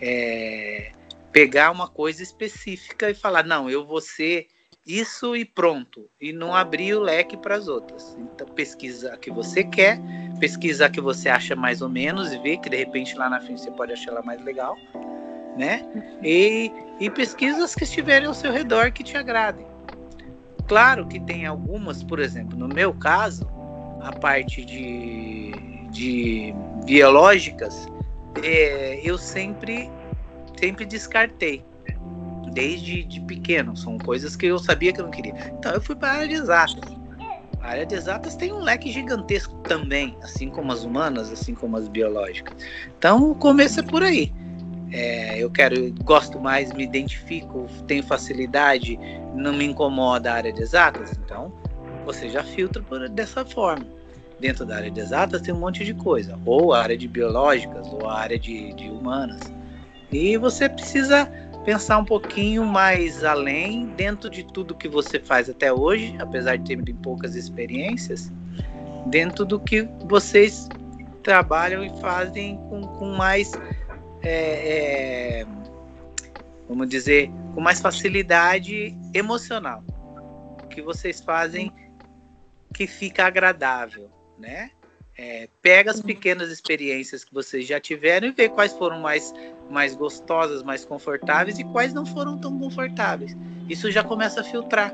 é, 0.00 0.92
pegar 1.32 1.70
uma 1.70 1.88
coisa 1.88 2.22
específica 2.22 3.10
e 3.10 3.14
falar, 3.14 3.44
não, 3.44 3.68
eu 3.68 3.84
vou 3.84 4.00
ser 4.00 4.46
isso 4.86 5.36
e 5.36 5.44
pronto, 5.44 6.08
e 6.20 6.32
não 6.32 6.54
abrir 6.54 6.94
o 6.94 7.00
leque 7.00 7.36
para 7.36 7.54
as 7.54 7.68
outras. 7.68 8.16
Então, 8.18 8.46
pesquisa 8.48 9.14
a 9.14 9.16
que 9.16 9.30
você 9.30 9.62
quer, 9.62 10.00
pesquisa 10.40 10.86
a 10.86 10.90
que 10.90 11.00
você 11.00 11.28
acha 11.28 11.54
mais 11.54 11.80
ou 11.80 11.88
menos 11.88 12.32
e 12.32 12.38
ver 12.38 12.58
que 12.58 12.68
de 12.68 12.76
repente 12.76 13.14
lá 13.16 13.30
na 13.30 13.40
frente 13.40 13.60
você 13.60 13.70
pode 13.70 13.92
achar 13.92 14.10
ela 14.10 14.22
mais 14.22 14.42
legal, 14.42 14.76
né? 15.56 15.84
E, 16.22 16.70
e 16.98 17.08
pesquisa 17.10 17.64
as 17.64 17.74
que 17.74 17.84
estiverem 17.84 18.26
ao 18.26 18.34
seu 18.34 18.50
redor 18.50 18.90
que 18.90 19.04
te 19.04 19.16
agradem. 19.16 19.66
Claro 20.66 21.06
que 21.06 21.20
tem 21.20 21.46
algumas, 21.46 22.02
por 22.02 22.18
exemplo, 22.18 22.58
no 22.58 22.66
meu 22.66 22.92
caso, 22.92 23.46
a 24.00 24.12
parte 24.12 24.64
de, 24.64 25.86
de 25.90 26.54
biológicas, 26.84 27.86
é, 28.42 29.00
eu 29.04 29.16
sempre, 29.16 29.88
sempre 30.58 30.84
descartei 30.84 31.64
desde 32.52 33.02
de 33.04 33.20
pequeno. 33.20 33.76
São 33.76 33.98
coisas 33.98 34.36
que 34.36 34.46
eu 34.46 34.58
sabia 34.58 34.92
que 34.92 35.00
eu 35.00 35.04
não 35.04 35.10
queria. 35.10 35.34
Então 35.58 35.72
eu 35.72 35.80
fui 35.80 35.96
para 35.96 36.08
a 36.08 36.12
área 36.14 36.28
de 36.28 36.34
exatas. 36.34 37.02
A 37.60 37.68
área 37.68 37.86
de 37.86 37.94
exatas 37.94 38.34
tem 38.34 38.52
um 38.52 38.60
leque 38.60 38.90
gigantesco 38.90 39.54
também, 39.68 40.16
assim 40.22 40.50
como 40.50 40.72
as 40.72 40.82
humanas, 40.82 41.30
assim 41.30 41.54
como 41.54 41.76
as 41.76 41.88
biológicas. 41.88 42.54
Então 42.98 43.30
o 43.30 43.34
começo 43.34 43.80
é 43.80 43.82
por 43.82 44.02
aí. 44.02 44.32
É, 44.92 45.38
eu 45.38 45.50
quero, 45.50 45.90
gosto 46.04 46.38
mais, 46.38 46.72
me 46.72 46.84
identifico, 46.84 47.66
tenho 47.86 48.02
facilidade, 48.02 48.98
não 49.34 49.52
me 49.52 49.64
incomoda 49.64 50.30
a 50.30 50.34
área 50.34 50.52
de 50.52 50.60
exatas, 50.60 51.12
então 51.12 51.50
você 52.04 52.28
já 52.28 52.44
filtra 52.44 52.82
por, 52.82 53.08
dessa 53.08 53.44
forma. 53.44 53.86
Dentro 54.38 54.66
da 54.66 54.76
área 54.76 54.90
de 54.90 55.00
exatas 55.00 55.40
tem 55.40 55.54
um 55.54 55.60
monte 55.60 55.84
de 55.84 55.94
coisa, 55.94 56.38
ou 56.44 56.74
a 56.74 56.82
área 56.82 56.98
de 56.98 57.08
biológicas, 57.08 57.86
ou 57.92 58.06
a 58.06 58.18
área 58.18 58.38
de, 58.38 58.74
de 58.74 58.90
humanas. 58.90 59.40
E 60.10 60.36
você 60.36 60.68
precisa 60.68 61.30
pensar 61.64 61.98
um 61.98 62.04
pouquinho 62.04 62.64
mais 62.64 63.22
além, 63.24 63.86
dentro 63.94 64.28
de 64.28 64.44
tudo 64.44 64.74
que 64.74 64.88
você 64.88 65.20
faz 65.20 65.48
até 65.48 65.72
hoje, 65.72 66.16
apesar 66.18 66.56
de 66.56 66.76
ter 66.76 66.94
poucas 66.94 67.34
experiências, 67.36 68.30
dentro 69.06 69.44
do 69.44 69.60
que 69.60 69.88
vocês 70.06 70.68
trabalham 71.22 71.84
e 71.84 72.00
fazem 72.00 72.56
com, 72.68 72.82
com 72.82 73.12
mais, 73.12 73.52
é, 74.22 75.40
é, 75.40 75.46
vamos 76.68 76.88
dizer, 76.88 77.30
com 77.54 77.60
mais 77.60 77.80
facilidade 77.80 78.96
emocional. 79.14 79.84
O 80.62 80.66
que 80.66 80.82
vocês 80.82 81.20
fazem 81.20 81.72
que 82.74 82.86
fica 82.86 83.26
agradável, 83.26 84.10
né? 84.38 84.70
É, 85.16 85.48
pega 85.60 85.90
as 85.90 86.00
pequenas 86.00 86.50
experiências 86.50 87.22
que 87.22 87.34
vocês 87.34 87.66
já 87.66 87.78
tiveram 87.78 88.28
e 88.28 88.30
vê 88.30 88.48
quais 88.48 88.72
foram 88.72 88.98
mais, 88.98 89.34
mais 89.70 89.94
gostosas, 89.94 90.62
mais 90.62 90.84
confortáveis 90.84 91.58
e 91.58 91.64
quais 91.64 91.92
não 91.92 92.06
foram 92.06 92.38
tão 92.38 92.58
confortáveis. 92.58 93.36
Isso 93.68 93.90
já 93.90 94.02
começa 94.02 94.40
a 94.40 94.44
filtrar 94.44 94.92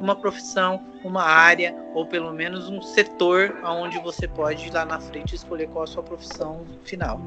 uma 0.00 0.16
profissão, 0.16 0.82
uma 1.04 1.22
área 1.22 1.74
ou 1.94 2.04
pelo 2.04 2.32
menos 2.32 2.68
um 2.68 2.82
setor 2.82 3.56
aonde 3.62 3.98
você 4.00 4.26
pode 4.26 4.68
lá 4.70 4.84
na 4.84 4.98
frente 4.98 5.36
escolher 5.36 5.68
qual 5.68 5.84
a 5.84 5.86
sua 5.86 6.02
profissão 6.02 6.66
final. 6.84 7.20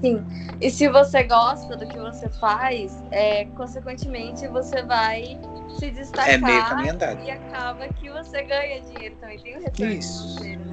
Sim. 0.00 0.24
E 0.60 0.70
se 0.70 0.88
você 0.88 1.24
gosta 1.24 1.76
do 1.76 1.86
que 1.86 1.98
você 1.98 2.28
faz, 2.28 2.96
é, 3.10 3.44
consequentemente 3.56 4.46
você 4.48 4.82
vai 4.82 5.38
se 5.78 5.90
destacar 5.90 6.30
é 6.30 6.38
meio 6.38 6.64
caminho 6.64 6.94
andado. 6.94 7.24
e 7.24 7.30
acaba 7.30 7.88
que 7.88 8.10
você 8.10 8.42
ganha 8.42 8.80
dinheiro 8.80 9.16
também. 9.20 9.38
Tem 9.40 9.56
o 9.56 9.60
retorno 9.60 9.92
Isso. 9.92 10.22
financeiro, 10.22 10.64
né? 10.64 10.67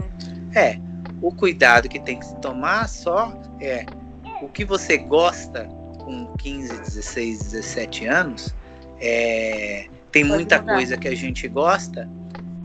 É, 0.55 0.79
o 1.21 1.31
cuidado 1.31 1.89
que 1.89 1.99
tem 1.99 2.17
que 2.17 2.25
se 2.25 2.35
tomar 2.37 2.87
só 2.87 3.37
é 3.59 3.85
o 4.41 4.47
que 4.47 4.63
você 4.63 4.97
gosta 4.97 5.65
com 5.99 6.33
15, 6.37 6.77
16, 6.79 7.39
17 7.51 8.05
anos. 8.07 8.55
É, 8.99 9.87
tem 10.11 10.23
Pode 10.23 10.35
muita 10.35 10.59
mudar. 10.59 10.75
coisa 10.75 10.97
que 10.97 11.07
a 11.07 11.15
gente 11.15 11.47
gosta, 11.47 12.09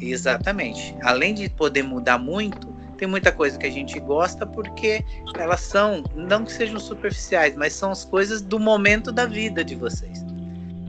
exatamente. 0.01 0.95
Além 1.03 1.35
de 1.35 1.49
poder 1.49 1.83
mudar 1.83 2.19
muito, 2.19 2.69
tem 2.97 3.09
muita 3.09 3.33
coisa 3.33 3.59
que 3.59 3.67
a 3.67 3.71
gente 3.71 3.99
gosta 3.99 4.47
porque 4.47 5.03
elas 5.37 5.63
são, 5.63 6.05
não 6.15 6.45
que 6.45 6.53
sejam 6.53 6.79
superficiais, 6.79 7.57
mas 7.57 7.73
são 7.73 7.91
as 7.91 8.05
coisas 8.05 8.43
do 8.43 8.61
momento 8.61 9.11
da 9.11 9.27
vida 9.27 9.65
de 9.65 9.75
vocês. 9.75 10.25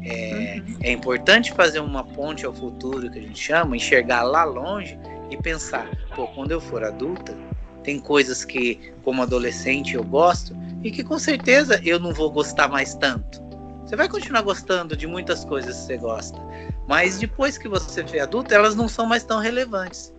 É, 0.04 0.58
uhum. 0.58 0.76
é 0.82 0.92
importante 0.92 1.54
fazer 1.54 1.80
uma 1.80 2.04
ponte 2.04 2.46
ao 2.46 2.54
futuro, 2.54 3.10
que 3.10 3.18
a 3.18 3.22
gente 3.22 3.40
chama, 3.40 3.76
enxergar 3.76 4.24
lá 4.24 4.44
longe 4.44 5.00
e 5.32 5.38
pensar, 5.38 5.90
pô, 6.16 6.28
quando 6.28 6.52
eu 6.52 6.62
for 6.62 6.84
adulta, 6.84 7.36
tem 7.84 8.00
coisas 8.00 8.46
que, 8.46 8.94
como 9.04 9.24
adolescente, 9.24 9.96
eu 9.96 10.04
gosto 10.04 10.56
e 10.84 10.92
que 10.92 11.04
com 11.04 11.18
certeza 11.18 11.82
eu 11.84 12.00
não 12.00 12.14
vou 12.14 12.30
gostar 12.30 12.68
mais 12.68 12.94
tanto. 12.96 13.42
Você 13.86 13.96
vai 13.96 14.08
continuar 14.08 14.42
gostando 14.42 14.96
de 14.96 15.08
muitas 15.08 15.44
coisas 15.44 15.76
que 15.76 15.82
você 15.84 15.98
gosta, 15.98 16.40
mas 16.88 17.18
depois 17.18 17.58
que 17.58 17.68
você 17.68 18.06
for 18.06 18.20
adulto, 18.20 18.54
elas 18.54 18.76
não 18.76 18.88
são 18.88 19.06
mais 19.06 19.24
tão 19.24 19.40
relevantes, 19.40 20.14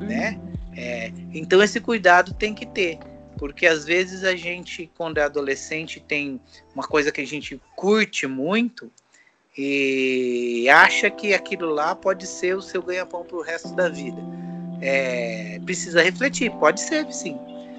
né? 0.00 0.40
É, 0.74 1.12
então 1.34 1.62
esse 1.62 1.80
cuidado 1.80 2.32
tem 2.32 2.54
que 2.54 2.64
ter, 2.64 2.98
Porque 3.38 3.66
às 3.66 3.84
vezes 3.84 4.24
a 4.24 4.34
gente, 4.34 4.90
quando 4.96 5.18
é 5.18 5.22
adolescente, 5.22 6.00
tem 6.00 6.40
uma 6.74 6.84
coisa 6.84 7.12
que 7.12 7.20
a 7.20 7.26
gente 7.26 7.60
curte 7.76 8.26
muito 8.26 8.90
e 9.56 10.68
acha 10.68 11.10
que 11.10 11.34
aquilo 11.34 11.70
lá 11.70 11.94
pode 11.94 12.26
ser 12.26 12.56
o 12.56 12.62
seu 12.62 12.82
ganha-pão 12.82 13.24
para 13.24 13.36
o 13.36 13.42
resto 13.42 13.74
da 13.74 13.88
vida. 13.88 14.20
É, 14.80 15.60
precisa 15.64 16.02
refletir, 16.02 16.50
pode 16.52 16.80
ser 16.80 17.10
sim, 17.12 17.38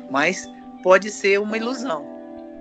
mas 0.10 0.50
pode 0.84 1.10
ser 1.10 1.40
uma 1.40 1.58
ilusão. 1.58 2.06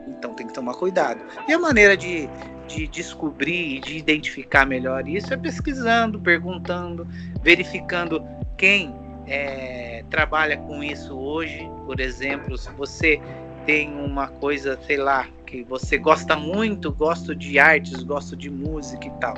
Então 0.09 0.35
tem 0.35 0.47
que 0.47 0.55
tomar 0.55 0.75
cuidado. 0.75 1.21
E 1.47 1.53
a 1.53 1.59
maneira 1.59 1.97
de, 1.97 2.29
de 2.67 2.87
descobrir 2.89 3.77
e 3.77 3.81
de 3.81 3.99
identificar 3.99 4.67
melhor 4.67 5.07
isso 5.07 5.33
é 5.33 5.37
pesquisando, 5.37 6.19
perguntando, 6.19 7.07
verificando 7.43 8.25
quem 8.57 8.95
é, 9.27 10.05
trabalha 10.11 10.57
com 10.57 10.83
isso 10.83 11.17
hoje. 11.17 11.69
Por 11.87 12.01
exemplo, 12.01 12.57
se 12.57 12.71
você 12.71 13.21
tem 13.65 13.95
uma 13.95 14.29
coisa, 14.29 14.79
sei 14.87 14.97
lá, 14.97 15.29
que 15.47 15.63
você 15.63 15.99
gosta 15.99 16.37
muito, 16.37 16.93
gosto 16.93 17.35
de 17.35 17.59
artes, 17.59 18.03
gosto 18.03 18.37
de 18.37 18.51
música 18.51 19.07
e 19.07 19.11
tal. 19.21 19.35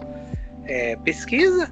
É, 0.66 0.96
pesquisa 0.96 1.70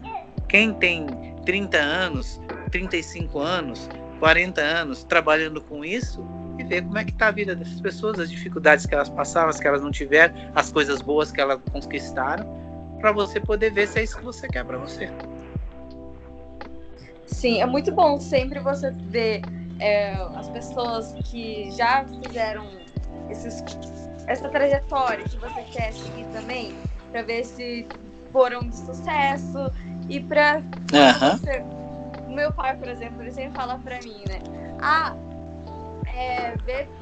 quem 0.53 0.75
tem 0.75 1.07
30 1.47 1.79
anos, 1.79 2.39
35 2.71 3.39
anos, 3.39 3.89
40 4.19 4.61
anos 4.61 5.03
trabalhando 5.03 5.63
com 5.63 5.83
isso 5.83 6.23
e 6.59 6.63
ver 6.63 6.83
como 6.83 6.99
é 6.99 7.05
que 7.05 7.11
está 7.11 7.29
a 7.29 7.31
vida 7.31 7.57
dessas 7.57 7.81
pessoas, 7.81 8.19
as 8.19 8.31
dificuldades 8.31 8.85
que 8.85 8.95
elas 8.95 9.09
passaram, 9.09 9.49
as 9.49 9.59
que 9.59 9.67
elas 9.67 9.81
não 9.81 9.91
tiveram, 9.91 10.35
as 10.55 10.71
coisas 10.71 11.01
boas 11.01 11.33
que 11.33 11.41
elas 11.41 11.59
conquistaram, 11.73 12.47
para 13.01 13.13
você 13.13 13.41
poder 13.41 13.73
ver 13.73 13.89
se 13.89 14.01
é 14.01 14.05
isso 14.05 14.19
que 14.19 14.25
você 14.25 14.47
quer 14.47 14.63
para 14.65 14.77
você. 14.77 15.11
Sim, 17.27 17.63
é 17.63 17.67
muito 17.67 17.91
bom 17.91 18.21
sempre 18.21 18.61
você 18.61 18.91
ver 18.91 19.43
é, 19.83 20.13
as 20.37 20.49
pessoas 20.49 21.13
que 21.25 21.71
já 21.73 22.05
fizeram 22.05 22.69
esses 23.29 23.63
essa 24.29 24.49
trajetória 24.49 25.25
que 25.25 25.37
você 25.37 25.63
quer 25.73 25.93
seguir 25.93 26.25
também, 26.33 26.73
para 27.11 27.23
ver 27.23 27.45
se 27.45 27.87
foram 28.31 28.61
de 28.61 28.77
sucesso 28.77 29.59
e 30.09 30.21
para 30.21 30.63
uhum. 30.93 32.35
meu 32.35 32.53
pai, 32.53 32.77
por 32.77 32.89
exemplo, 32.89 33.21
ele 33.21 33.33
sempre 33.33 33.53
fala 33.53 33.79
para 33.79 33.99
mim, 33.99 34.23
né? 34.29 34.39
Ah, 34.81 35.15
é, 36.15 36.55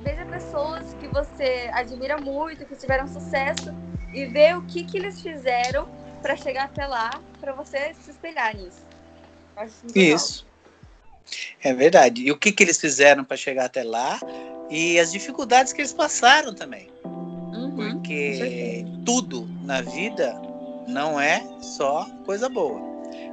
veja 0.03 0.25
pessoas 0.25 0.95
que 0.95 1.09
você 1.09 1.71
admira 1.75 2.16
muito, 2.16 2.64
que 2.64 2.75
tiveram 2.77 3.07
sucesso 3.07 3.71
e 4.14 4.25
ver 4.25 4.57
o 4.57 4.62
que 4.62 4.85
que 4.85 4.97
eles 4.97 5.21
fizeram 5.21 5.87
para 6.23 6.35
chegar 6.37 6.64
até 6.64 6.87
lá, 6.87 7.11
para 7.38 7.53
você 7.53 7.93
se 7.95 8.11
espelhar 8.11 8.57
nisso. 8.57 8.87
Isso. 9.95 10.49
É 11.62 11.75
verdade. 11.75 12.23
E 12.23 12.31
o 12.31 12.37
que 12.37 12.53
que 12.53 12.62
eles 12.62 12.81
fizeram 12.81 13.25
para 13.25 13.37
chegar 13.37 13.66
até 13.66 13.83
lá 13.83 14.18
e 14.70 14.99
as 14.99 15.12
dificuldades 15.12 15.73
que 15.73 15.81
eles 15.81 15.92
passaram 15.92 16.55
também. 16.55 16.88
Uhum, 17.05 17.75
Porque 17.75 18.85
tudo 19.05 19.49
na 19.62 19.83
vida 19.83 20.40
não 20.87 21.20
é 21.20 21.42
só 21.61 22.07
coisa 22.25 22.49
boa. 22.49 22.81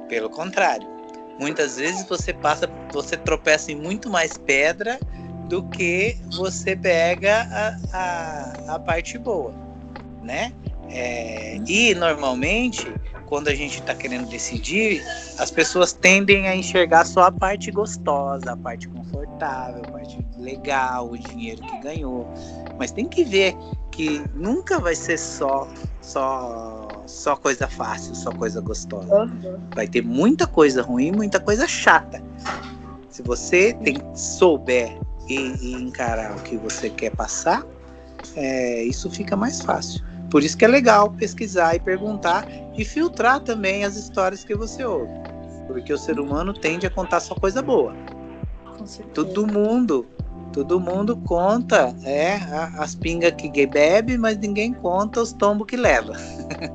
Pelo 0.08 0.28
contrário, 0.28 0.86
muitas 1.38 1.76
vezes 1.76 2.06
você 2.06 2.32
passa, 2.32 2.68
você 2.92 3.16
tropeça 3.16 3.72
em 3.72 3.76
muito 3.76 4.10
mais 4.10 4.36
pedra 4.36 4.98
do 5.48 5.62
que 5.68 6.16
você 6.32 6.76
pega 6.76 7.46
a, 7.50 7.76
a, 7.92 8.74
a 8.74 8.78
parte 8.78 9.16
boa, 9.18 9.54
né? 10.22 10.52
É, 10.90 11.58
e 11.66 11.94
normalmente, 11.94 12.86
quando 13.28 13.48
a 13.48 13.54
gente 13.54 13.78
está 13.80 13.94
querendo 13.94 14.26
decidir, 14.28 15.02
as 15.38 15.50
pessoas 15.50 15.92
tendem 15.92 16.48
a 16.48 16.56
enxergar 16.56 17.04
só 17.04 17.24
a 17.24 17.32
parte 17.32 17.70
gostosa, 17.70 18.52
a 18.52 18.56
parte 18.56 18.88
confortável, 18.88 19.82
a 19.86 19.90
parte 19.90 20.18
legal, 20.38 21.10
o 21.10 21.18
dinheiro 21.18 21.60
que 21.60 21.78
ganhou. 21.80 22.26
Mas 22.78 22.90
tem 22.90 23.06
que 23.06 23.24
ver 23.24 23.54
que 23.92 24.22
nunca 24.34 24.80
vai 24.80 24.94
ser 24.94 25.18
só 25.18 25.68
só 26.00 26.88
só 27.06 27.36
coisa 27.36 27.68
fácil, 27.68 28.14
só 28.14 28.32
coisa 28.32 28.60
gostosa. 28.60 29.14
Uhum. 29.14 29.58
Vai 29.74 29.86
ter 29.86 30.02
muita 30.02 30.46
coisa 30.46 30.82
ruim, 30.82 31.12
muita 31.12 31.38
coisa 31.38 31.66
chata. 31.66 32.22
Se 33.10 33.22
você 33.22 33.74
tem 33.84 33.96
souber 34.14 34.98
e, 35.28 35.34
e 35.34 35.72
encarar 35.74 36.34
o 36.36 36.42
que 36.42 36.56
você 36.56 36.88
quer 36.88 37.10
passar, 37.10 37.62
é, 38.34 38.82
isso 38.84 39.10
fica 39.10 39.36
mais 39.36 39.60
fácil. 39.60 40.07
Por 40.30 40.42
isso 40.42 40.56
que 40.56 40.64
é 40.64 40.68
legal 40.68 41.10
pesquisar 41.10 41.74
e 41.74 41.80
perguntar 41.80 42.46
e 42.76 42.84
filtrar 42.84 43.40
também 43.40 43.84
as 43.84 43.96
histórias 43.96 44.44
que 44.44 44.54
você 44.54 44.84
ouve. 44.84 45.12
Porque 45.66 45.92
o 45.92 45.98
ser 45.98 46.18
humano 46.18 46.52
tende 46.52 46.86
a 46.86 46.90
contar 46.90 47.20
só 47.20 47.34
coisa 47.34 47.62
boa. 47.62 47.94
Todo 49.14 49.46
mundo, 49.46 50.06
todo 50.52 50.78
mundo 50.78 51.16
conta 51.16 51.94
é, 52.04 52.34
as 52.78 52.94
pingas 52.94 53.32
que 53.32 53.66
bebe, 53.66 54.16
mas 54.16 54.38
ninguém 54.38 54.72
conta 54.72 55.20
os 55.20 55.32
tombos 55.32 55.66
que 55.66 55.76
leva. 55.76 56.12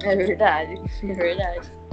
É 0.04 0.16
verdade, 0.16 0.82
é 1.04 1.14
verdade. 1.14 1.84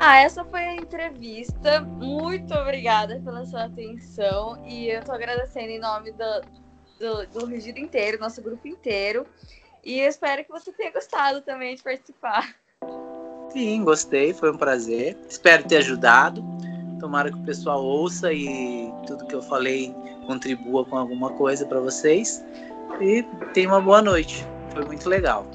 Ah, 0.00 0.18
essa 0.18 0.44
foi 0.44 0.60
a 0.60 0.76
entrevista. 0.76 1.80
Muito 1.80 2.54
obrigada 2.54 3.20
pela 3.24 3.44
sua 3.44 3.64
atenção. 3.64 4.64
E 4.64 4.88
eu 4.88 5.02
tô 5.02 5.10
agradecendo 5.10 5.70
em 5.70 5.80
nome 5.80 6.12
do, 6.12 6.42
do, 7.00 7.26
do 7.26 7.46
Regido 7.46 7.80
inteiro, 7.80 8.20
nosso 8.20 8.40
grupo 8.40 8.68
inteiro. 8.68 9.26
E 9.84 10.00
eu 10.00 10.08
espero 10.08 10.44
que 10.44 10.50
você 10.50 10.72
tenha 10.72 10.92
gostado 10.92 11.40
também 11.40 11.74
de 11.74 11.82
participar. 11.82 12.54
Sim, 13.50 13.82
gostei, 13.84 14.34
foi 14.34 14.52
um 14.52 14.56
prazer. 14.56 15.16
Espero 15.28 15.64
ter 15.64 15.78
ajudado. 15.78 16.44
Tomara 17.00 17.30
que 17.30 17.38
o 17.38 17.44
pessoal 17.44 17.82
ouça 17.82 18.32
e 18.32 18.92
tudo 19.06 19.26
que 19.26 19.34
eu 19.34 19.42
falei 19.42 19.94
contribua 20.26 20.84
com 20.84 20.98
alguma 20.98 21.32
coisa 21.32 21.64
para 21.64 21.80
vocês. 21.80 22.44
E 23.00 23.22
tenha 23.54 23.68
uma 23.68 23.80
boa 23.80 24.02
noite. 24.02 24.44
Foi 24.72 24.84
muito 24.84 25.08
legal. 25.08 25.46